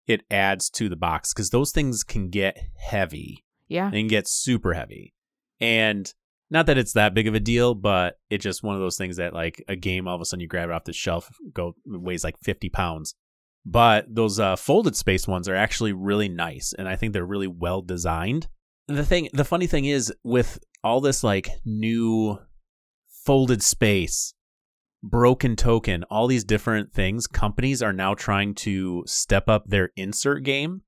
[0.08, 4.74] it adds to the box because those things can get heavy yeah and get super
[4.74, 5.14] heavy.
[5.60, 6.14] And
[6.52, 9.18] not that it's that big of a deal, but it's just one of those things
[9.18, 11.76] that like a game all of a sudden you grab it off the shelf, go
[11.86, 13.16] weighs like fifty pounds.
[13.66, 17.48] But those uh, folded space ones are actually really nice, and I think they're really
[17.48, 18.48] well designed.
[18.88, 22.38] And the thing, the funny thing is, with all this like new
[23.26, 24.34] folded space,
[25.02, 30.44] broken token, all these different things, companies are now trying to step up their insert
[30.44, 30.82] game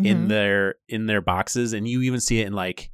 [0.00, 0.28] in Mhm.
[0.28, 2.92] their in their boxes and you even see it in like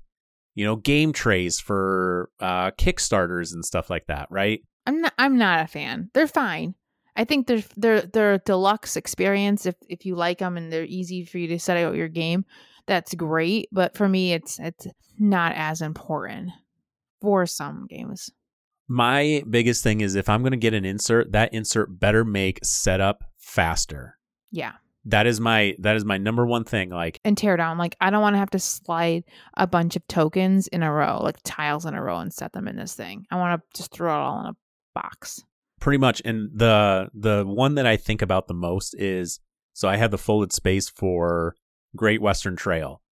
[0.54, 5.12] you know game trays for uh kickstarters and stuff like that right I'm not.
[5.18, 6.08] I'm not a fan.
[6.14, 6.74] They're fine.
[7.16, 10.84] I think they're they're they're a deluxe experience if if you like them and they're
[10.84, 12.44] easy for you to set out your game.
[12.86, 14.86] That's great, but for me, it's it's
[15.18, 16.50] not as important
[17.20, 18.30] for some games.
[18.88, 22.58] my biggest thing is if i'm going to get an insert that insert better make
[22.62, 24.18] setup faster
[24.50, 24.72] Yeah,
[25.06, 27.78] that is my that is my number one thing like and tear down.
[27.78, 29.24] Like I don't want to have to slide
[29.56, 32.68] a bunch of tokens in a row, like tiles in a row, and set them
[32.68, 33.24] in this thing.
[33.30, 34.56] I want to just throw it all in a
[34.94, 35.42] box.
[35.84, 39.38] Pretty much and the the one that i think about the most is
[39.74, 41.54] so i have the folded space for
[41.94, 43.02] great western trail.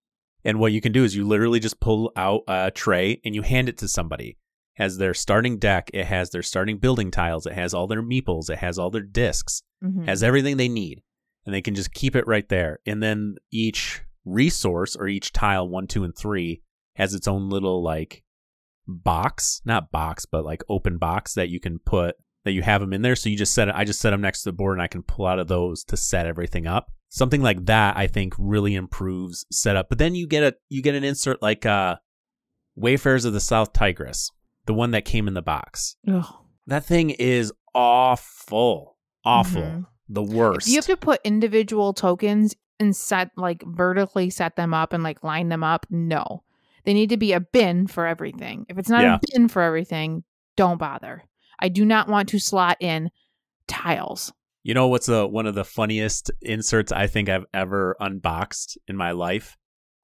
[0.45, 3.43] And what you can do is you literally just pull out a tray and you
[3.43, 4.39] hand it to somebody.
[4.75, 8.51] Has their starting deck it has their starting building tiles it has all their meeples
[8.51, 10.07] it has all their discs Mhm.
[10.07, 11.03] has everything they need
[11.47, 12.81] and they can just keep it right there.
[12.87, 16.63] And then each resource or each tile one two and three
[16.97, 18.25] has its own little like
[18.89, 22.93] box not box but like open box that you can put that you have them
[22.93, 24.75] in there so you just set it i just set them next to the board
[24.77, 28.07] and i can pull out of those to set everything up something like that i
[28.07, 31.97] think really improves setup but then you get a you get an insert like uh
[32.77, 34.31] wayfarers of the south tigris
[34.67, 36.25] the one that came in the box Ugh.
[36.67, 39.87] that thing is awful awful Mhm.
[40.09, 44.93] the worst You have to put individual tokens and set like vertically set them up
[44.93, 45.87] and like line them up.
[45.89, 46.43] No.
[46.85, 48.67] They need to be a bin for everything.
[48.69, 49.15] If it's not Yeah.
[49.17, 50.25] a bin for everything,
[50.57, 51.23] don't bother.
[51.63, 53.11] I do not want to slot in
[53.69, 54.33] tiles.
[54.65, 58.97] You know what's a, one of the funniest inserts I think I've ever unboxed in
[58.97, 59.57] my life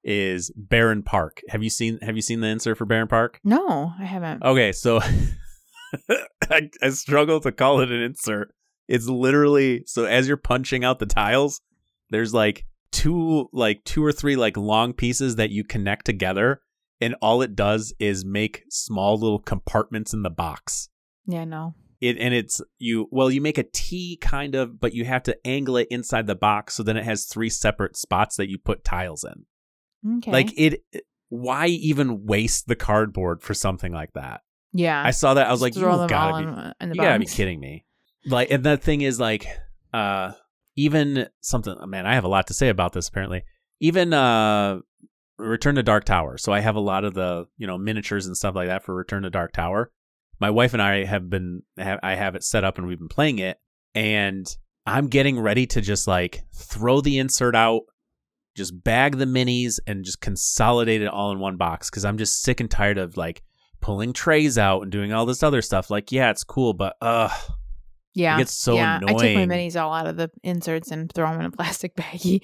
[0.03, 1.39] is Bärenpark.
[1.49, 3.35] Have you seen Have you seen the insert for Bärenpark?
[3.43, 4.43] No, I haven't.
[4.43, 5.01] Okay, so
[6.49, 8.53] I, I struggle to call it an insert.
[8.87, 11.61] It's literally so as you're punching out the tiles,
[12.09, 16.61] there's like two like two or three like long pieces that you connect together
[17.01, 20.89] and all it does is make small little compartments in the box.
[21.29, 21.75] Yeah, no.
[22.01, 25.37] It and it's you well you make a T kind of but you have to
[25.45, 28.85] angle it inside the box so then it has three separate spots that you put
[28.85, 30.17] tiles in.
[30.17, 30.31] Okay.
[30.31, 30.81] Like it
[31.29, 34.41] why even waste the cardboard for something like that?
[34.73, 35.01] yeah.
[35.03, 37.25] I saw that I was Just like you gotta be in, in you gotta be
[37.25, 37.85] kidding me.
[38.25, 39.47] Like, and the thing is, like,
[39.93, 40.33] uh,
[40.75, 41.75] even something.
[41.87, 43.07] Man, I have a lot to say about this.
[43.07, 43.43] Apparently,
[43.79, 44.79] even uh,
[45.37, 46.37] Return to Dark Tower.
[46.37, 48.93] So I have a lot of the you know miniatures and stuff like that for
[48.93, 49.91] Return to Dark Tower.
[50.39, 51.63] My wife and I have been.
[51.77, 53.59] Have, I have it set up and we've been playing it,
[53.93, 54.47] and
[54.85, 57.81] I'm getting ready to just like throw the insert out.
[58.55, 62.41] Just bag the minis and just consolidate it all in one box because I'm just
[62.41, 63.41] sick and tired of like
[63.81, 65.89] pulling trays out and doing all this other stuff.
[65.89, 67.29] Like, yeah, it's cool, but uh
[68.13, 68.37] Yeah.
[68.37, 68.99] gets so yeah.
[69.05, 71.95] I take my minis all out of the inserts and throw them in a plastic
[71.95, 72.43] baggie.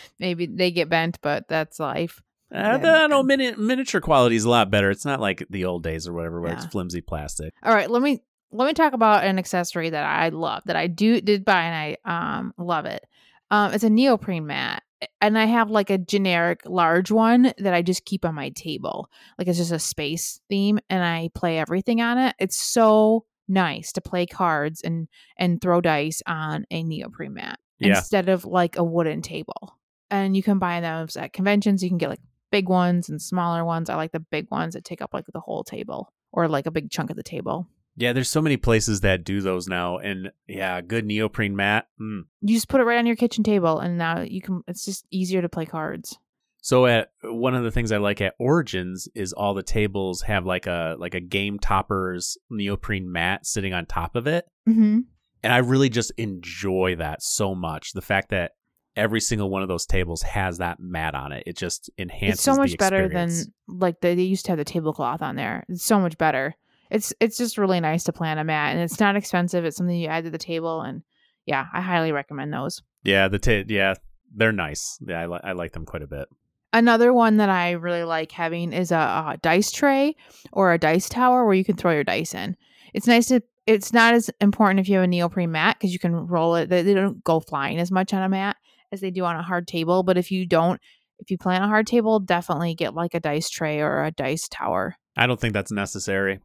[0.18, 2.20] Maybe they get bent, but that's life.
[2.54, 3.22] Uh, Yeah, the, I know yeah.
[3.24, 4.90] mini- miniature quality is a lot better.
[4.90, 7.52] It's not like the old days or whatever where it's flimsy plastic.
[7.62, 8.22] All right, let me
[8.52, 11.96] let me talk about an accessory that I love that I do did buy and
[12.06, 13.04] I um love it.
[13.50, 14.82] Um, it's a neoprene mat,
[15.20, 19.08] and I have like a generic large one that I just keep on my table.
[19.38, 22.34] Like it's just a space theme, and I play everything on it.
[22.38, 27.98] It's so nice to play cards and and throw dice on a neoprene mat Yeah.
[27.98, 29.76] instead of like a wooden table.
[30.10, 31.82] And you can buy those at conventions.
[31.82, 32.20] You can get like
[32.56, 33.90] big ones and smaller ones.
[33.90, 36.70] I like the big ones that take up like the whole table or like a
[36.70, 37.68] big chunk of the table.
[37.98, 41.86] Yeah, there's so many places that do those now, and yeah, good neoprene mat.
[42.00, 42.24] Mm.
[42.42, 44.62] You just put it right on your kitchen table, and now you can.
[44.68, 46.18] It's just easier to play cards.
[46.60, 50.44] So at one of the things I like at Origins is all the tables have
[50.44, 55.00] like a like a game toppers neoprene mat sitting on top of it, Mm-hmm.
[55.42, 57.92] and I really just enjoy that so much.
[57.92, 58.52] The fact that
[58.96, 62.38] every single one of those tables has that mat on it, it just enhances.
[62.38, 63.30] It's so much better than
[63.68, 65.64] like they, they used to have the tablecloth on there.
[65.68, 66.54] It's so much better.
[66.90, 69.64] It's it's just really nice to plan a mat, and it's not expensive.
[69.64, 71.02] It's something you add to the table, and
[71.44, 72.82] yeah, I highly recommend those.
[73.02, 73.94] Yeah, the ta- yeah,
[74.34, 74.98] they're nice.
[75.06, 76.28] Yeah, I, li- I like them quite a bit.
[76.72, 80.16] Another one that I really like having is a, a dice tray
[80.52, 82.56] or a dice tower where you can throw your dice in.
[82.94, 83.42] It's nice to.
[83.66, 86.68] It's not as important if you have a neoprene mat because you can roll it.
[86.68, 88.56] They don't go flying as much on a mat
[88.92, 90.02] as they do on a hard table.
[90.02, 90.80] But if you don't,
[91.18, 94.10] if you play on a hard table, definitely get like a dice tray or a
[94.10, 94.96] dice tower.
[95.16, 96.40] I don't think that's necessary.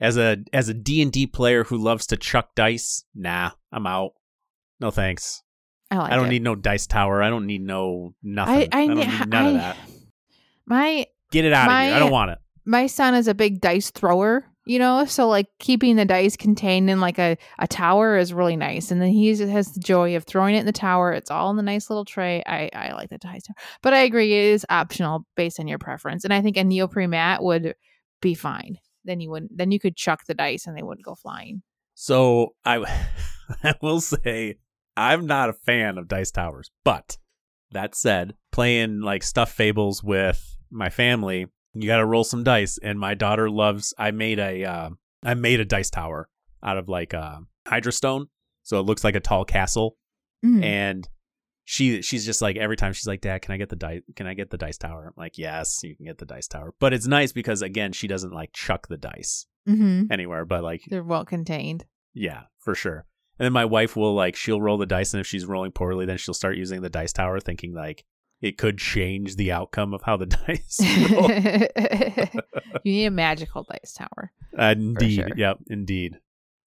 [0.00, 3.86] As a as a D and D player who loves to chuck dice, nah, I'm
[3.86, 4.12] out.
[4.80, 5.42] No thanks.
[5.90, 6.12] I like.
[6.12, 6.30] I don't it.
[6.30, 7.22] need no dice tower.
[7.22, 8.68] I don't need no nothing.
[8.72, 9.76] I I, don't need none I of that.
[10.66, 11.94] my Get it out of here.
[11.94, 12.38] I don't want it.
[12.64, 16.88] my son is a big dice thrower, you know, so like keeping the dice contained
[16.88, 18.90] in like a, a tower is really nice.
[18.90, 21.12] And then he has the joy of throwing it in the tower.
[21.12, 22.42] It's all in the nice little tray.
[22.46, 23.56] I, I like the dice tower.
[23.82, 26.24] But I agree, it is optional based on your preference.
[26.24, 27.74] And I think a neoprene mat would
[28.22, 28.78] be fine.
[29.04, 31.62] Then you wouldn't then you could chuck the dice and they wouldn't go flying.
[31.94, 32.78] So I
[33.62, 34.56] I will say
[34.96, 37.18] I'm not a fan of dice towers, but
[37.72, 42.78] that said, playing like Stuffed Fables with my family, you got to roll some dice.
[42.82, 43.92] And my daughter loves.
[43.98, 44.90] I made a uh,
[45.22, 46.28] I made a dice tower
[46.62, 48.26] out of like uh, Hydrostone,
[48.62, 49.96] so it looks like a tall castle.
[50.44, 50.62] Mm.
[50.64, 51.08] And
[51.64, 54.02] she she's just like every time she's like, Dad, can I get the dice?
[54.16, 55.06] Can I get the dice tower?
[55.06, 56.74] I'm like, Yes, you can get the dice tower.
[56.78, 60.82] But it's nice because again, she doesn't like chuck the dice hmm anywhere, but like
[60.88, 61.86] They're well contained.
[62.12, 63.06] yeah, for sure.
[63.38, 66.04] And then my wife will like she'll roll the dice, and if she's rolling poorly,
[66.06, 68.04] then she'll start using the dice tower, thinking like
[68.40, 70.80] it could change the outcome of how the dice.
[71.10, 71.30] roll.
[72.84, 74.32] you need a magical dice tower.
[74.58, 75.28] Uh, indeed, sure.
[75.36, 76.18] yep, indeed.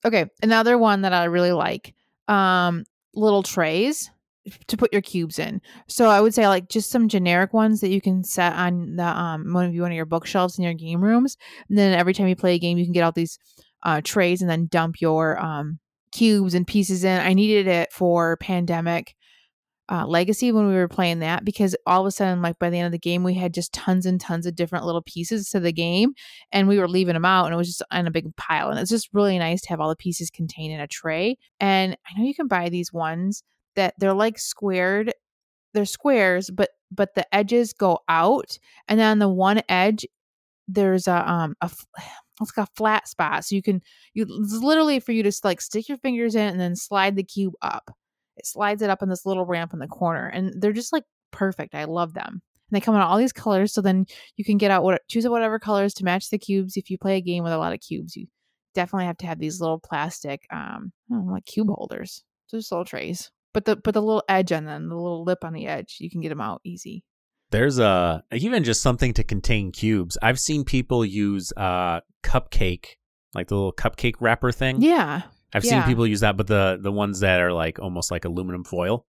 [0.05, 1.93] Okay, another one that I really like.
[2.27, 4.11] Um little trays
[4.67, 5.59] to put your cubes in.
[5.87, 9.05] So I would say like just some generic ones that you can set on the
[9.05, 11.35] um one of you one of your bookshelves in your game rooms.
[11.69, 13.39] And then every time you play a game you can get all these
[13.83, 15.79] uh trays and then dump your um
[16.11, 17.19] cubes and pieces in.
[17.19, 19.15] I needed it for pandemic
[19.89, 22.77] uh, legacy when we were playing that because all of a sudden like by the
[22.77, 25.59] end of the game we had just tons and tons of different little pieces to
[25.59, 26.13] the game
[26.51, 28.79] and we were leaving them out and it was just in a big pile and
[28.79, 32.19] it's just really nice to have all the pieces contained in a tray and i
[32.19, 33.43] know you can buy these ones
[33.75, 35.13] that they're like squared
[35.73, 38.57] they're squares but but the edges go out
[38.87, 40.05] and then on the one edge
[40.67, 41.71] there's a um a
[42.41, 43.81] it's like a flat spot, so you can
[44.13, 47.23] you it's literally for you to like stick your fingers in and then slide the
[47.23, 47.91] cube up.
[48.37, 51.03] It slides it up in this little ramp in the corner, and they're just like
[51.31, 51.75] perfect.
[51.75, 52.41] I love them.
[52.69, 55.27] And they come in all these colors, so then you can get out what choose
[55.27, 56.77] whatever colors to match the cubes.
[56.77, 58.27] If you play a game with a lot of cubes, you
[58.75, 63.31] definitely have to have these little plastic, um, know, like cube holders, just little trays.
[63.53, 66.09] But the but the little edge on them, the little lip on the edge, you
[66.11, 67.03] can get them out easy.
[67.49, 70.17] There's a even just something to contain cubes.
[70.21, 72.97] I've seen people use uh cupcake,
[73.33, 74.81] like the little cupcake wrapper thing.
[74.81, 75.23] Yeah,
[75.53, 75.71] I've yeah.
[75.71, 79.05] seen people use that, but the the ones that are like almost like aluminum foil.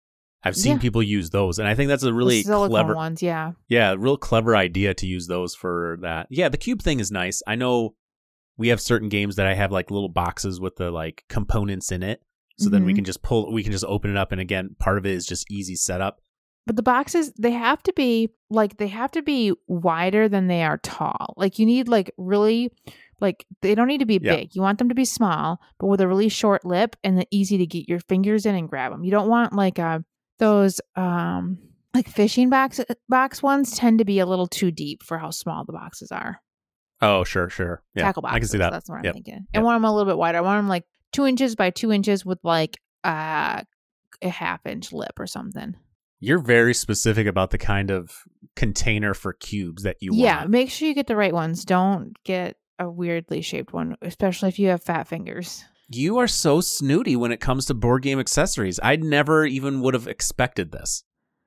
[0.45, 0.79] I've seen Yeah.
[0.81, 3.23] people use those, and I think that's a really clever, ones.
[3.23, 6.27] Yeah, yeah, real clever idea to use those for that.
[6.29, 7.41] Yeah, the cube thing is nice.
[7.47, 7.95] I know
[8.57, 12.03] we have certain games that I have like little boxes with the like components in
[12.03, 12.21] it,
[12.59, 12.95] so then we Mhm.
[12.97, 15.25] can just pull, we can just open it up, and again, part of it is
[15.25, 16.19] just easy setup.
[16.65, 20.63] but the boxes they have to be like they have to be wider than they
[20.63, 21.34] are tall.
[21.36, 22.71] Like you need like really
[23.22, 24.36] like they don't need to be Yeah.
[24.38, 24.55] big.
[24.55, 27.57] You want them to be small, but with a really short lip and the easy
[27.57, 29.03] to get your fingers in and grab them.
[29.03, 29.99] You don't want like uh
[30.39, 31.57] those um
[31.93, 35.64] like fishing box box ones tend to be a little too deep for how small
[35.64, 36.41] the boxes are.
[37.01, 38.36] Oh, sure, sure, yeah, Tackle boxes.
[38.36, 38.72] I can see that.
[38.72, 39.14] That's what I'm Yep.
[39.14, 39.45] thinking.
[39.53, 39.61] Yep.
[39.61, 40.38] I want them a little bit wider.
[40.38, 43.61] I want them like two inches by two inches with like uh
[44.22, 45.76] a half inch lip or something.
[46.20, 48.24] You're very specific about the kind of
[48.55, 50.49] container for cubes that you yeah, want.
[50.51, 51.66] make sure you get the right ones.
[51.66, 55.63] Don't get a weirdly shaped one, especially if you have fat fingers.
[55.89, 58.80] You are so snooty when it comes to board game accessories.
[58.82, 61.03] I never even would have expected this.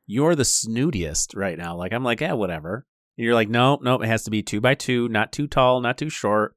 [0.07, 1.77] You're the snootiest right now.
[1.77, 2.87] Like I'm like, yeah, whatever.
[3.17, 5.99] You're like, no, no, it has to be two by two, not too tall, not
[5.99, 6.55] too short.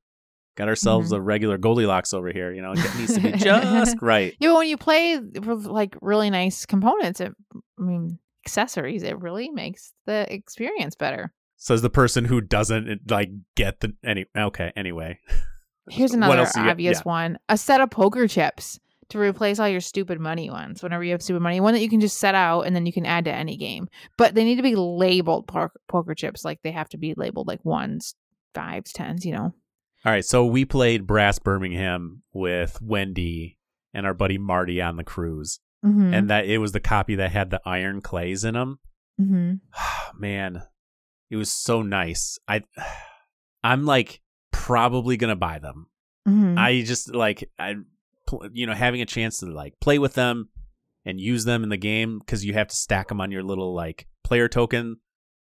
[0.56, 1.22] Got ourselves mm-hmm.
[1.22, 2.52] a regular Goldilocks over here.
[2.52, 4.36] You know, it needs to be just right.
[4.40, 9.20] Yeah, but when you play with like really nice components, it, I mean accessories, it
[9.20, 11.32] really makes the experience better.
[11.62, 14.26] Says the person who doesn't like get the any.
[14.36, 15.20] Okay, anyway.
[15.90, 17.04] Here's another obvious Yeah.
[17.04, 18.80] one: a set of poker chips
[19.10, 20.82] to replace all your stupid money ones.
[20.82, 22.94] Whenever you have stupid money, one that you can just set out and then you
[22.94, 23.90] can add to any game.
[24.18, 27.48] But they need to be labeled por- poker chips, like they have to be labeled
[27.48, 28.16] like ones,
[28.56, 29.26] fives, tens.
[29.26, 29.54] You know.
[30.06, 33.58] All right, so we played Brass Birmingham with Wendy
[33.94, 36.14] and our buddy Marty on the cruise, Mm-hmm.
[36.14, 38.80] and that it was the copy that had the iron clays in them.
[39.20, 39.56] mm-hmm.
[40.20, 40.62] man
[41.30, 42.62] it was so nice i
[43.64, 44.22] i'm like
[44.52, 45.88] probably gonna buy them
[46.28, 46.60] Mm-hmm.
[46.60, 47.76] i just like i
[48.52, 50.50] you know having a chance to like play with them
[51.06, 53.74] and use them in the game because you have to stack them on your little
[53.74, 54.98] like player token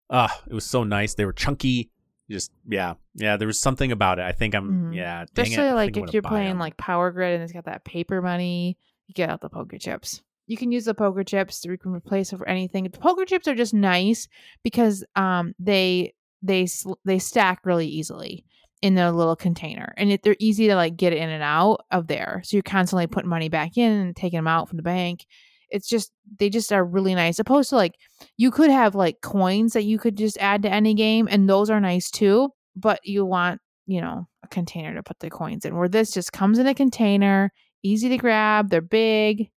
[0.09, 1.91] ah it was so nice they were chunky
[2.29, 4.95] just yeah yeah there was something about it i think i'm Mhm.
[4.95, 6.59] yeah dang it, Especially like if you're playing playing 'em.
[6.59, 8.77] like Power Grid and it's got that paper money,
[9.07, 10.21] you get out the poker chips.
[10.47, 12.83] You can use the poker chips you can replace it for anything.
[12.83, 14.27] The poker chips are just nice
[14.63, 16.67] because um they they
[17.05, 18.45] they stack really easily
[18.81, 22.07] in their little container and it, they're easy to like get in and out of
[22.07, 22.41] there.
[22.45, 25.25] So you're constantly putting money back in and taking them out from the bank.
[25.69, 27.39] It's just they just are really nice.
[27.39, 27.95] Opposed to like
[28.37, 31.69] you could have like coins that you could just add to any game and those
[31.69, 35.75] are nice too, but you want you know, a container to put the coins in.
[35.75, 39.49] Where this just comes in a container, easy to grab, they're big,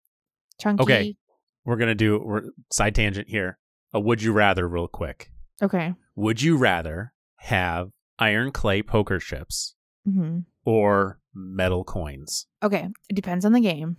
[0.59, 0.83] chunky.
[0.83, 1.17] Okay.
[1.65, 3.59] we're gonna do we're side tangent here
[3.93, 5.31] a would you rather real quick
[5.63, 5.95] Okay.
[6.17, 12.47] would you rather have iron clay poker chips hmm or metal coins.
[12.63, 12.89] Okay.
[13.09, 13.97] It depends on the game.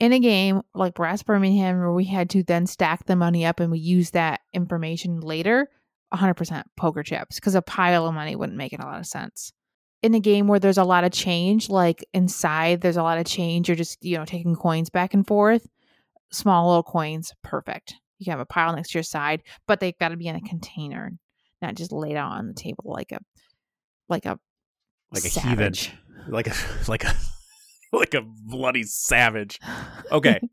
[0.00, 3.60] In a game like Brass Birmingham, where we had to then stack the money up
[3.60, 5.68] and we use that information later,
[6.12, 9.52] 100% poker chips because a pile of money wouldn't make it a lot of sense.
[10.02, 13.26] In a game where there's a lot of change, like inside there's a lot of
[13.26, 15.66] change, you're just, you know, taking coins back and forth,
[16.32, 17.94] small little coins, perfect.
[18.18, 20.36] You can have a pile next to your side, but they've got to be in
[20.36, 21.12] a container,
[21.60, 23.18] not just laid out on the table like a,
[24.08, 24.38] like a,
[25.12, 25.86] Like a savage.
[25.88, 26.32] heathen.
[26.32, 26.54] Like a
[26.88, 27.14] like a
[27.92, 29.58] like a bloody savage.
[30.10, 30.40] Okay.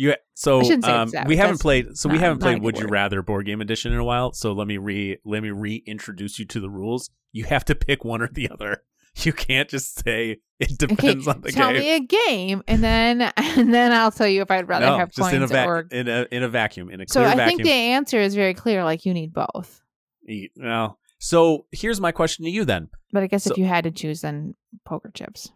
[0.00, 2.86] You so I shouldn't say um, we haven't played so we haven't played Would You.
[2.86, 4.32] Rather board game edition in a while.
[4.32, 7.10] So let me re let me reintroduce you to the rules.
[7.32, 8.82] You have to pick one or the other.
[9.24, 11.82] You can't just say it depends on the tell game.
[11.82, 14.98] Tell me a game, and then and then I'll tell you if I'd rather no,
[14.98, 15.88] have just in a, coins or.
[15.90, 17.46] in a in a vacuum in a So I vacuum.
[17.56, 18.84] think the answer is very clear.
[18.84, 19.80] Like you need both.
[20.28, 22.90] E- well, so here's my question to you then.
[23.10, 25.50] But I guess So- if you had to choose, then poker chips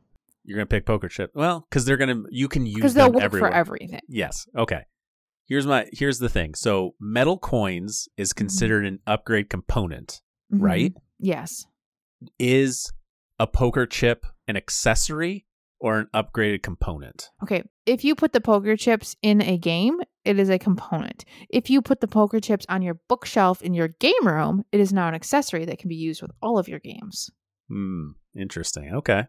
[0.45, 1.31] You're gonna pick poker chip.
[1.35, 3.51] Well, because they're gonna you can use because they'll them work everywhere.
[3.51, 4.01] for everything.
[4.09, 4.47] Yes.
[4.57, 4.83] Okay.
[5.47, 6.55] Here's my here's the thing.
[6.55, 10.21] So metal coins is considered an upgrade component,
[10.53, 10.63] Mhm.
[10.63, 10.95] right?
[11.19, 11.65] Yes.
[12.39, 12.93] Is
[13.39, 15.47] a poker chip an accessory
[15.81, 17.31] or an upgraded component?
[17.43, 17.63] Okay.
[17.87, 21.25] If you put the poker chips in a game, it is a component.
[21.51, 24.93] If you put the poker chips on your bookshelf in your game room, it is
[24.93, 27.31] now an accessory that can be used with all of your games.
[27.69, 28.11] Hmm.
[28.37, 28.93] Interesting.
[28.95, 29.25] Okay.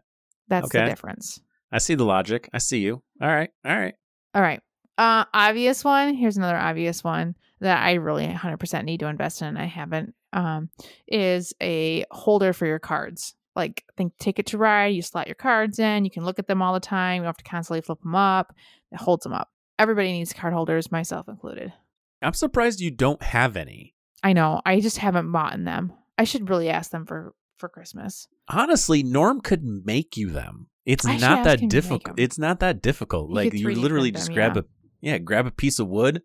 [0.48, 0.80] That's Okay.
[0.84, 1.40] the difference.
[1.72, 2.48] I see the logic.
[2.52, 3.02] I see you.
[3.20, 3.50] All right.
[3.64, 3.94] All right.
[4.34, 4.60] All right.
[4.96, 6.14] Uh, obvious one.
[6.14, 9.48] Here's another obvious one that I really 100% need to invest in.
[9.48, 10.14] and I haven't.
[10.32, 10.68] Um,
[11.06, 13.34] is a holder for your cards.
[13.56, 14.94] Like, think Ticket to Ride.
[14.94, 16.04] You slot your cards in.
[16.04, 17.16] You can look at them all the time.
[17.16, 18.52] You don't have to constantly flip them up.
[18.90, 19.50] It holds them up.
[19.78, 21.72] Everybody needs card holders, myself included.
[22.20, 23.94] I'm surprised you don't have any.
[24.24, 24.60] I know.
[24.66, 25.92] I just haven't bought in them.
[26.18, 27.32] I should really ask them for
[27.64, 28.28] for Christmas.
[28.46, 30.68] Honestly, Norm could make you them.
[30.84, 32.18] It's should not that him to make difficult.
[32.18, 33.30] It's not that difficult.
[33.30, 34.60] He like you literally just them, grab yeah.
[34.60, 34.64] a
[35.00, 36.20] yeah, grab a piece of wood,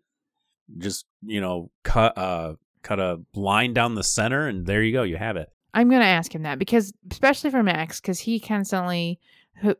[0.76, 5.02] just you know, cut uh cut a line down the center, and there you go.
[5.02, 5.48] You have it.
[5.72, 9.18] I'm gonna ask him that because, especially for Max, because he constantly,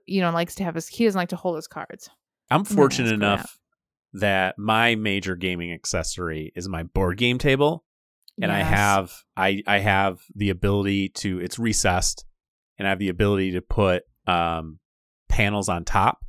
[0.07, 0.89] you know, likes to have his.
[0.89, 2.09] He doesn't like to hold his cards.
[2.51, 3.59] I'm fortunate enough
[4.15, 7.85] that my major gaming accessory is my board game table.
[8.43, 12.24] And I have I I have the ability to it's recessed
[12.78, 14.78] and I have the ability to put um
[15.28, 16.24] panels on top.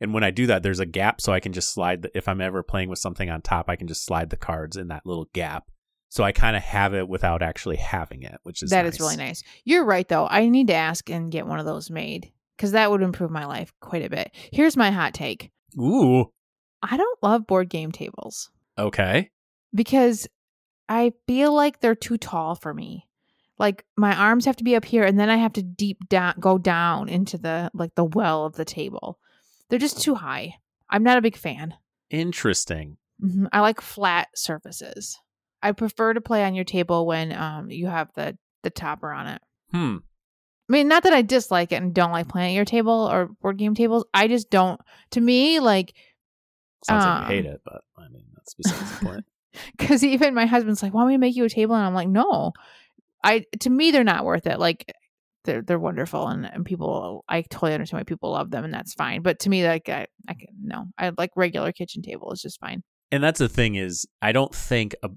[0.00, 2.28] And when I do that there's a gap so I can just slide the, if
[2.28, 5.06] I'm ever playing with something on top I can just slide the cards in that
[5.06, 5.64] little gap.
[6.08, 8.94] So I kind of have it without actually having it, which is That nice.
[8.94, 9.42] is really nice.
[9.64, 10.28] You're right, though.
[10.28, 13.46] I need to ask and get one of those made because that would improve my
[13.46, 14.30] life quite a bit.
[14.52, 15.50] Here's my hot take
[15.80, 16.30] Ooh,
[16.82, 19.30] I don't love board game tables okay.
[19.74, 20.28] because
[20.92, 23.08] I feel like they're too tall for me.
[23.58, 26.34] Like my arms have to be up here and then I have to deep down
[26.40, 29.18] go down into the like the well of the table.
[29.68, 30.54] They're just too high.
[30.90, 31.74] I'm not a big fan.
[32.10, 32.96] Interesting.
[33.22, 33.48] Mhm.
[33.52, 35.18] I like flat surfaces.
[35.62, 39.26] I prefer to play on your table when um you have the the topper on
[39.28, 39.42] it.
[39.70, 39.96] Hmm.
[40.68, 43.26] I mean, not that I dislike it and don't like playing at your table or
[43.40, 44.04] board game tables.
[44.14, 44.80] I just don't.
[45.10, 45.94] To me, like,
[46.84, 49.24] Sounds like Um, you hate it, but I mean that's besides the point.
[49.78, 52.08] because even my husband's like, "Want me to make you a table?" And I'm like,
[52.08, 52.52] "No."
[53.24, 54.58] I to me, they're not worth it.
[54.58, 54.92] Like,
[55.44, 58.94] they're they're wonderful, and, and people, I totally understand why people love them, and that's
[58.94, 59.22] fine.
[59.22, 62.58] But to me, like, I, I can no, I like regular kitchen table is just
[62.60, 62.82] fine.
[63.12, 65.10] and that's the thing is i don't think a,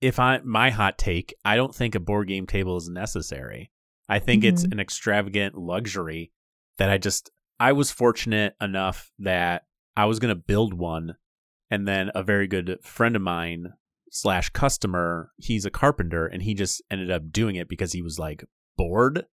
[0.00, 3.70] if i my hot take i don't think a board game table is necessary
[4.08, 4.72] i think it's Mhm.
[4.72, 6.32] an extravagant luxury
[6.78, 9.62] that i just i was fortunate enough that
[9.96, 11.14] i was going to build one
[11.70, 13.72] and then a very good friend of mine
[14.10, 18.18] slash customer he's a carpenter and he just ended up doing it because he was
[18.18, 18.44] like
[18.76, 19.24] bored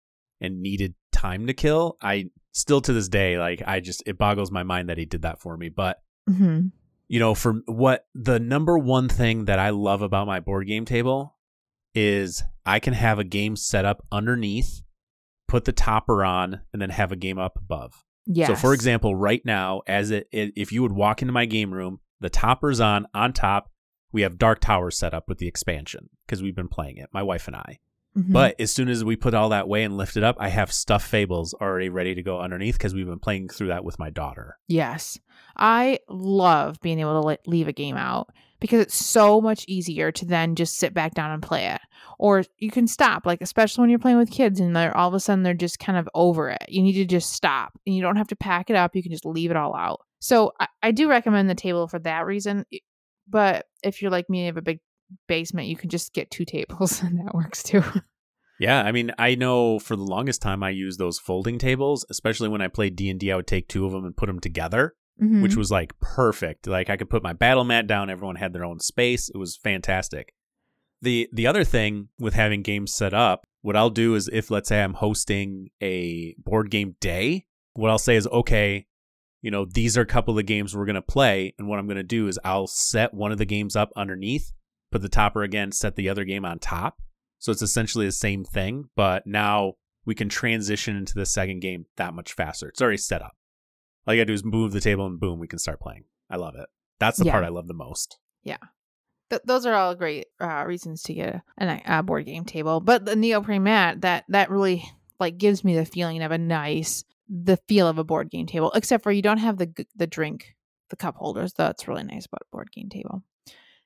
[0.40, 4.50] and needed time to kill i still to this day like i just it boggles
[4.50, 6.66] my mind that he did that for me but Mm-hmm.
[7.06, 10.84] you know, for what the number one thing that I love about my board game
[10.84, 11.36] table
[11.94, 14.82] is I can have a game set up underneath,
[15.46, 17.92] put the topper on, and then have a game up above.
[18.26, 18.48] Yes.
[18.48, 21.72] So, for example, right now, as it, it if you would walk into my game
[21.72, 23.06] room, the topper's on.
[23.14, 23.70] On top,
[24.12, 27.22] we have Dark Tower set up with the expansion because we've been playing it, my
[27.22, 27.78] wife and I.
[28.16, 28.32] Mhm.
[28.32, 30.72] But as soon as we put all that away and lift it up, I have
[30.72, 34.08] Stuffed Fables already ready to go underneath because we've been playing through that with my
[34.08, 34.58] daughter.
[34.68, 35.18] Yes.
[35.56, 40.24] I love being able to leave a game out because it's so much easier to
[40.24, 41.80] then just sit back down and play it.
[42.18, 45.14] Or you can stop, like, especially when you're playing with kids and they're all of
[45.14, 46.64] a sudden they're just kind of over it.
[46.68, 48.96] You need to just stop and you don't have to pack it up.
[48.96, 50.00] You can just leave it all out.
[50.20, 52.64] So I, I do recommend the table for that reason.
[53.28, 54.80] But if you're like me and you have a big
[55.28, 57.82] basement, you can just get two tables and that works too.
[58.58, 62.48] Yeah, I mean, I know for the longest time I used those folding tables, especially
[62.48, 64.94] when I played D and I would take two of them and put them together,
[65.22, 65.42] Mhm.
[65.42, 66.66] which was like perfect.
[66.66, 69.28] Like I could put my battle mat down; everyone had their own space.
[69.28, 70.32] It was fantastic.
[71.02, 74.70] the The other thing with having games set up, what I'll do is if let's
[74.70, 77.44] say I'm hosting a board game day,
[77.74, 78.86] what I'll say is, okay,
[79.46, 82.02] you know, these are a couple of games we're gonna play, and what I'm gonna
[82.02, 84.50] do is I'll set one of the games up underneath,
[84.90, 86.96] put the topper again, set the other game on top.
[87.38, 89.74] So it's essentially the same thing, but now
[90.04, 92.68] we can transition into the second game that much faster.
[92.68, 93.36] It's already set up.
[94.04, 96.06] All you gotta do is move the table and boom, we can start playing.
[96.28, 96.66] I love it.
[96.98, 97.32] That's the Yeah.
[97.32, 98.18] part I love the most.
[99.30, 102.80] Th- those are all great uh, reasons to get a, a board game table.
[102.80, 104.84] But the neoprene mat that that really
[105.18, 108.72] like gives me the feeling of a nice the feel of a board game table.
[108.74, 110.54] Except for you don't have the the drink
[110.90, 111.52] the cup holders.
[111.52, 113.22] That's really nice about a board game table.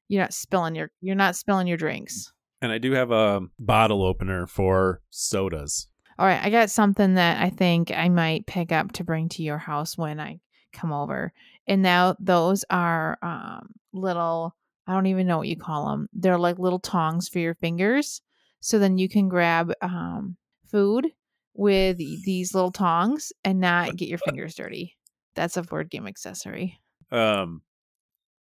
[0.09, 2.33] You're not spilling your you're not spilling your drinks.
[2.63, 5.87] And I do have a bottle opener for sodas.
[6.19, 9.43] All right, I got something that I think I might pick up to bring to
[9.43, 10.41] your house when I
[10.73, 11.33] come over.
[11.67, 14.55] And now those are um, little,
[14.87, 16.09] I don't even know what you call them.
[16.13, 18.21] They're like little tongs for your fingers.
[18.61, 20.37] So then you can grab um,
[20.71, 21.07] food
[21.55, 24.97] with these little tongs and not get your fingers dirty.
[25.35, 26.81] That's a board game accessory.
[27.11, 27.63] Um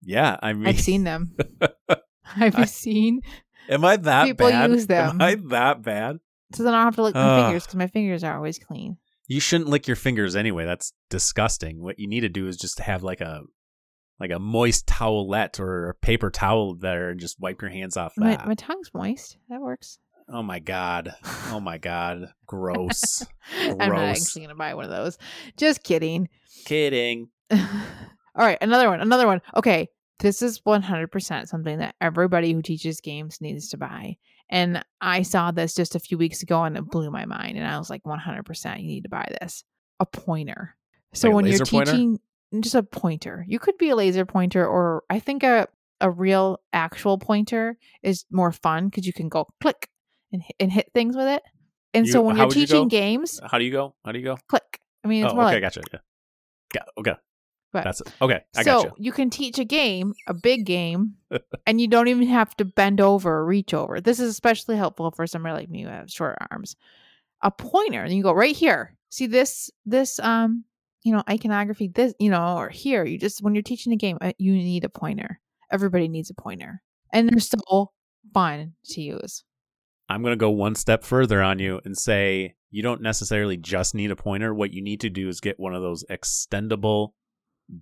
[0.03, 1.37] yeah, I mean I've seen them.
[2.37, 3.21] I've I- seen
[3.69, 4.71] Am I that people bad?
[4.71, 5.11] use them.
[5.11, 6.19] Am I that bad?
[6.55, 7.45] So then I don't have to lick my Ugh.
[7.47, 8.99] fingers because my fingers are always clean.
[9.27, 10.67] You shouldn't lick your fingers anyway.
[10.67, 11.83] That's disgusting.
[11.83, 13.41] What you need to do is just have like a
[14.21, 18.13] like a moist towelette or a paper towel there and just wipe your hands off
[18.19, 19.39] My, my tongue's moist.
[19.49, 19.99] That works.
[20.29, 21.15] Oh my god.
[21.51, 22.33] Oh my god.
[22.47, 23.25] Gross.
[23.61, 25.19] I'm not actually gonna buy one of those.
[25.57, 26.29] Just kidding.
[26.65, 27.29] Kidding.
[27.53, 29.01] All right, another one.
[29.01, 29.41] Another one.
[29.57, 34.17] Okay, this is 100% something that everybody who teaches games needs to buy.
[34.51, 37.57] And I saw this just a few weeks ago and it blew my mind.
[37.57, 39.65] And I was like, 100%, you need to buy this.
[40.01, 40.77] A pointer.
[41.13, 41.93] So Like when you're pointer?
[41.93, 42.21] teaching,
[42.61, 43.45] just a pointer.
[43.49, 45.69] You could be a laser pointer, or I think a,
[46.01, 49.89] a real actual pointer is more fun because you can go click
[50.35, 51.43] and, hit- and hit things with it.
[51.95, 53.95] And so when you're would you teaching games, How do you go?
[54.05, 54.37] How do you go?
[54.49, 54.81] click.
[55.05, 55.83] I mean, it's oh, more okay, like gotcha.
[55.93, 56.01] Yeah.
[56.73, 57.15] Got, okay.
[57.73, 58.13] But- That's it.
[58.21, 58.93] Okay, I so got you.
[58.99, 61.15] you can teach a game, a big game,
[61.67, 64.01] and you don't even have to bend over or reach over.
[64.01, 66.77] This is especially helpful for somebody like me who have short arms.
[67.43, 68.97] A pointer, and you go right here.
[69.11, 70.65] See this, this, um,
[71.03, 71.89] you know, iconography.
[71.89, 73.05] This, you know, or here.
[73.05, 75.41] You just when you're teaching a game, uh, you need a pointer.
[75.71, 76.81] Everybody needs a pointer,
[77.13, 77.93] and they're so
[78.33, 79.45] fun to use.
[80.09, 83.95] I'm going to go one step further on you and say you don't necessarily just
[83.95, 84.53] need a pointer.
[84.53, 87.11] What you need to do is get one of those extendable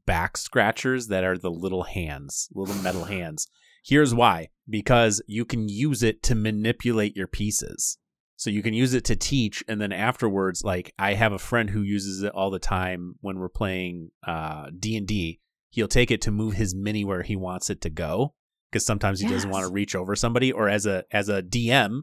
[0.06, 3.48] back scratchers that are the little hands, little metal hands.
[3.84, 7.98] Here's why because you can use it to manipulate your pieces.
[8.36, 11.70] So you can use it to teach, and then afterwards, like I have a friend
[11.70, 15.40] who uses it all the time when we're playing uh, D and D.
[15.70, 18.34] He'll take it to move his mini where he wants it to go,
[18.70, 20.50] because sometimes he doesn't want to reach over somebody.
[20.50, 22.02] Or as a as a DM,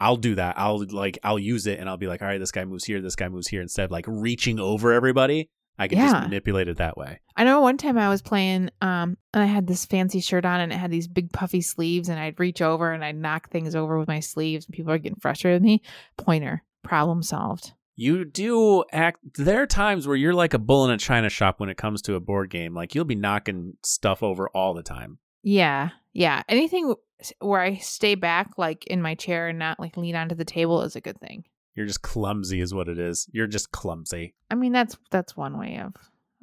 [0.00, 0.58] I'll do that.
[0.58, 3.00] I'll like I'll use it and I'll be like, all right, this guy moves here,
[3.00, 3.62] this guy moves here.
[3.62, 7.20] Instead of like reaching over everybody, I can just manipulate it that way.
[7.36, 10.60] I know one time I was playing, um, and I had this fancy shirt on,
[10.60, 13.74] and it had these big puffy sleeves, and I'd reach over and I'd knock things
[13.74, 15.82] over with my sleeves, and people are getting frustrated with me.
[16.16, 17.72] Pointer, problem solved.
[17.96, 19.20] You do act.
[19.36, 22.02] There are times where you're like a bull in a china shop when it comes
[22.02, 22.74] to a board game.
[22.74, 25.18] Like you'll be knocking stuff over all the time.
[25.42, 26.42] Yeah, yeah.
[26.48, 26.94] Anything
[27.40, 30.82] where I stay back, like in my chair, and not like lean onto the table,
[30.82, 31.44] is a good thing.
[31.74, 33.28] You're just clumsy, is what it is.
[33.32, 34.34] You're just clumsy.
[34.50, 35.94] I mean, that's that's one way of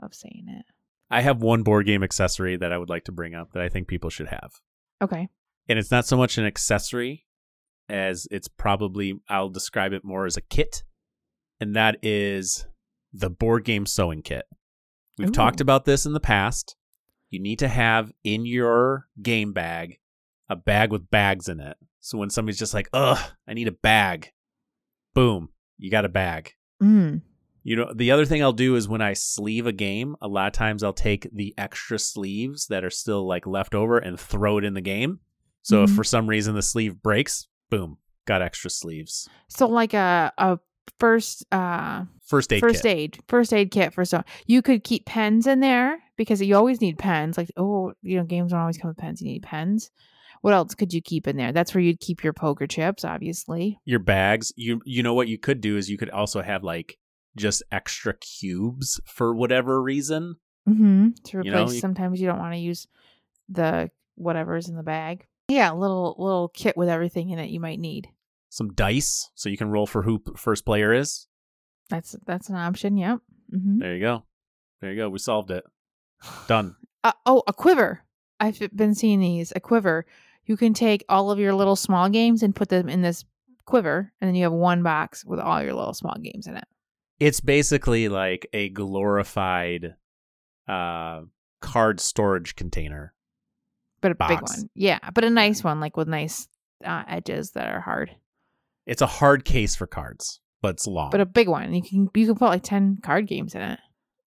[0.02, 0.66] of saying it.
[1.10, 3.68] I have one board game accessory that I would like to bring up that I
[3.68, 4.54] think people should have.
[5.02, 5.28] Okay.
[5.68, 7.26] And it's not so much an accessory
[7.90, 10.84] as it's probably, I'll describe it more as a kit.
[11.60, 12.66] And that is
[13.12, 14.46] the board game sewing kit.
[15.18, 15.34] We've Ooh.
[15.34, 16.78] talked about this in the past.
[17.30, 20.00] You need to have in your game bag
[20.52, 21.78] a bag with bags in it.
[22.02, 24.32] So when somebody's just like, ugh, I need a bag,
[25.14, 26.54] boom, you got a bag.
[26.82, 27.22] Mm.
[27.64, 30.48] You know, the other thing I'll do is when I sleeve a game, a lot
[30.48, 34.58] of times I'll take the extra sleeves that are still like left over and throw
[34.58, 35.20] it in the game.
[35.62, 35.96] So if Mhm.
[35.96, 39.30] for some reason the sleeve breaks, boom, got extra sleeves.
[39.48, 40.58] So like a a
[41.00, 42.92] first uh First aid first kit.
[42.98, 46.80] aid first aid kit for so you could keep pens in there because you always
[46.82, 49.92] need pens like oh you know games don't always come with pens you need pens
[50.42, 53.80] what else could you keep in there that's where you'd keep your poker chips obviously
[53.86, 54.52] Your bags.
[54.56, 56.98] You you know what you could do is you could also have like
[57.38, 60.36] just extra cubes for whatever reason.
[60.68, 61.10] mm-hmm.
[61.26, 62.88] to replace You know, you- sometimes you don't want to use
[63.50, 67.60] the whatever's in the bag yeah a little little kit with everything in it you
[67.60, 68.08] might need
[68.50, 71.28] Some dice so you can roll for who first player is.
[71.90, 73.20] that's that's an option yep
[73.54, 73.80] mm-hmm.
[73.80, 74.24] There you go.
[74.82, 75.10] There you go.
[75.10, 75.64] We solved it.
[76.48, 76.76] Done.
[77.04, 78.02] uh, oh a quiver
[78.40, 80.06] i've been seeing these a quiver
[80.46, 83.24] you can take all of your little small games and put them in this
[83.66, 86.66] quiver and then you have one box with all your little small games in it
[87.20, 89.96] It's basically like a glorified
[90.68, 91.22] uh
[91.62, 93.14] card storage container.
[94.02, 96.48] but a big one yeah but a nice one like with nice
[96.84, 98.12] uh, edges that are hard
[98.88, 101.12] It's a hard case for cards, but it's long.
[101.12, 103.80] but a big one you can you can put like 10 card games in it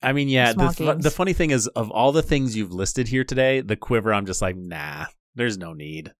[0.02, 0.52] I mean, yeah.
[0.52, 4.12] The, the funny thing is, of all the things you've listed here today, the quiver,
[4.12, 5.06] I'm just like, nah.
[5.34, 6.12] There's no need.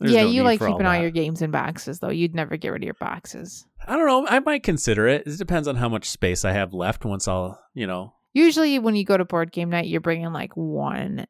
[0.00, 1.02] There's yeah no you need like keeping all, that.
[1.02, 4.26] your games in boxes though you'd never get rid of your boxes I don't know.
[4.26, 5.26] I might consider it.
[5.26, 7.04] It depends on how much space I have left.
[7.04, 10.56] Once I'll, you know, usually when you go to board game night you're bringing like
[10.56, 11.26] one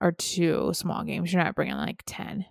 [0.00, 2.46] or two small games you're not bringing like 10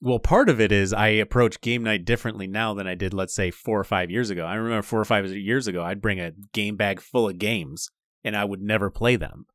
[0.00, 3.34] Well, part of it is I approach game night differently now than I did, let's
[3.34, 4.46] say, four or five years ago.
[4.46, 7.90] I remember four or five years ago, I'd bring a game bag full of games
[8.24, 9.46] and I would never play them.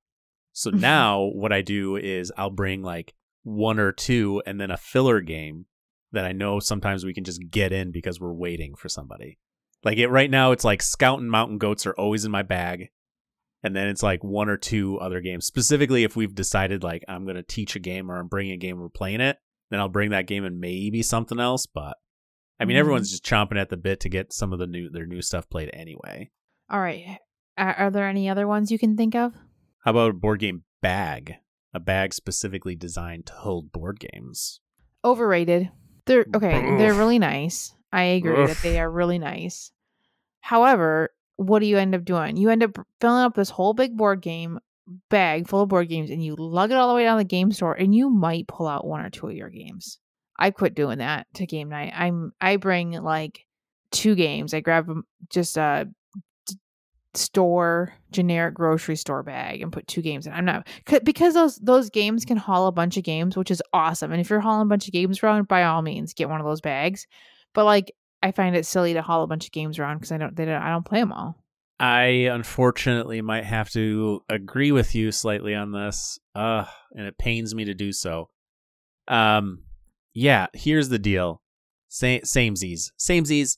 [0.52, 3.14] So now what I do is I'll bring like
[3.44, 5.66] one or two and then a filler game
[6.12, 9.38] that I know sometimes we can just get in because we're waiting for somebody.
[9.84, 12.90] Like it right now, it's like Scout and Mountain Goats are always in my bag.
[13.64, 15.46] And then it's like one or two other games.
[15.46, 18.58] Specifically, if we've decided like I'm going to teach a game or I'm bringing a
[18.58, 19.38] game, we're playing it,
[19.70, 21.66] then I'll bring that game and maybe something else.
[21.66, 21.98] But
[22.60, 23.14] I mean, everyone's mm-hmm.
[23.14, 25.70] just chomping at the bit to get some of the new their new stuff played
[25.74, 26.30] anyway.
[26.70, 27.20] All right.
[27.58, 29.34] Are, are there any other ones you can think of?
[29.84, 31.36] How about a board game bag?
[31.74, 34.60] A bag specifically designed to hold board games.
[35.04, 35.72] Overrated.
[36.06, 36.78] They're okay.
[36.78, 37.74] They're really nice.
[37.92, 39.72] I agree that they are really nice.
[40.42, 42.38] However, what do you end up doing?
[42.38, 44.60] You end up filling up this whole big board game
[45.10, 47.28] bag full of board games and you lug it all the way down to the
[47.28, 50.00] game store and you might pull out one or two of your games.
[50.38, 51.94] I quit doing that to game night.
[51.96, 53.46] I'm I bring like
[53.92, 54.54] two games.
[54.54, 54.90] I grab
[55.30, 55.94] just a d-
[57.16, 60.34] store generic grocery store bag and put two games in.
[60.34, 60.68] I'm not
[61.04, 64.12] because those those games can haul a bunch of games, which is awesome.
[64.12, 66.48] And if you're hauling a bunch of games around, by all means, get one of
[66.48, 67.06] those bags.
[67.54, 70.18] But like, I find it silly to haul a bunch of games around because I
[70.18, 71.44] don't they don't I don't play them all.
[71.80, 76.20] I unfortunately might have to agree with you slightly on this.
[76.34, 78.30] Uh, and it pains me to do so.
[79.08, 79.64] Um,
[80.14, 81.42] yeah, here's the deal.
[81.90, 83.58] Same, samesies, samesies.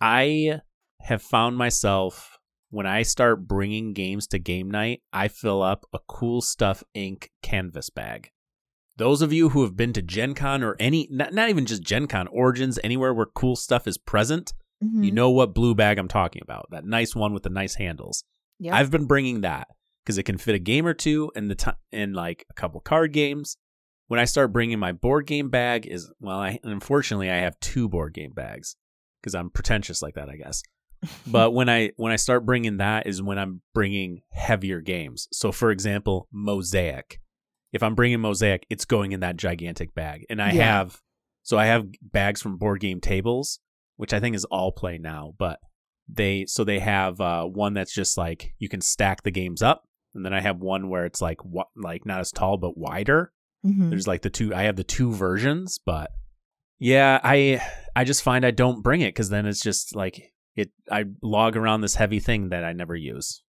[0.00, 0.60] I
[1.02, 2.35] have found myself
[2.70, 7.28] when I start bringing games to game night, I fill up a Cool Stuff Inc.
[7.42, 8.30] canvas bag.
[8.96, 11.82] Those of you who have been to Gen Con or any, not, not even just
[11.82, 15.14] Gen Con, Origins, anywhere where cool stuff is present, you Mhm.
[15.14, 16.66] know what blue bag I'm talking about.
[16.70, 18.24] That nice one with the nice handles.
[18.58, 18.74] Yep.
[18.74, 19.68] I've been bringing that
[20.04, 22.80] because it can fit a game or two and the time in like a couple
[22.80, 23.56] card games.
[24.08, 27.88] When I start bringing my board game bag is well, I unfortunately I have two
[27.88, 28.76] board game bags
[29.20, 30.62] because I'm pretentious like that, I guess.
[31.26, 35.28] But when I when I start bringing that is when I'm bringing heavier games.
[35.32, 37.20] So for example, Mosaic.
[37.72, 40.64] If I'm bringing Mosaic, it's going in that gigantic bag, and I Yeah.
[40.64, 41.00] have
[41.42, 43.60] so I have bags from board game tables,
[43.96, 45.60] which I think is Allplay now, but
[46.08, 49.84] they so they have uh, one that's just like you can stack the games up,
[50.14, 53.32] and then I have one where it's like wa- like not as tall but wider.
[53.64, 53.90] Mhm.
[53.90, 54.54] There's like the two.
[54.54, 56.10] I have the two versions, but
[56.78, 57.60] yeah, I
[57.94, 60.70] I just find I don't bring it because then it's just like it.
[60.90, 63.42] I log around this heavy thing that I never use.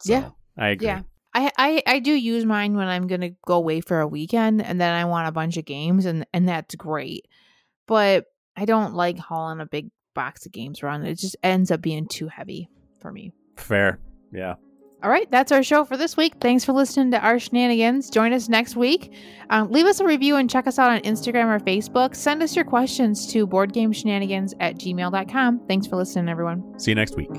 [0.00, 0.30] So, Yeah.
[0.56, 0.86] I agree.
[0.86, 1.02] Yeah.
[1.36, 4.80] I, I I do use mine when I'm gonna go away for a weekend and
[4.80, 7.26] then I want a bunch of games and and that's great.
[7.88, 8.26] But
[8.56, 11.04] I don't like hauling a big box of games around.
[11.04, 12.68] It just ends up being too heavy
[13.00, 13.32] for me.
[13.56, 13.98] Fair.
[14.32, 14.54] Yeah.
[15.04, 16.36] All right, that's our show for this week.
[16.40, 18.08] Thanks for listening to our shenanigans.
[18.08, 19.12] Join us next week.
[19.50, 22.16] Um, leave us a review and check us out on Instagram or Facebook.
[22.16, 25.66] Send us your questions to boardgameshenanigans at gmail.com.
[25.68, 26.80] Thanks for listening, everyone.
[26.80, 27.30] See you next week.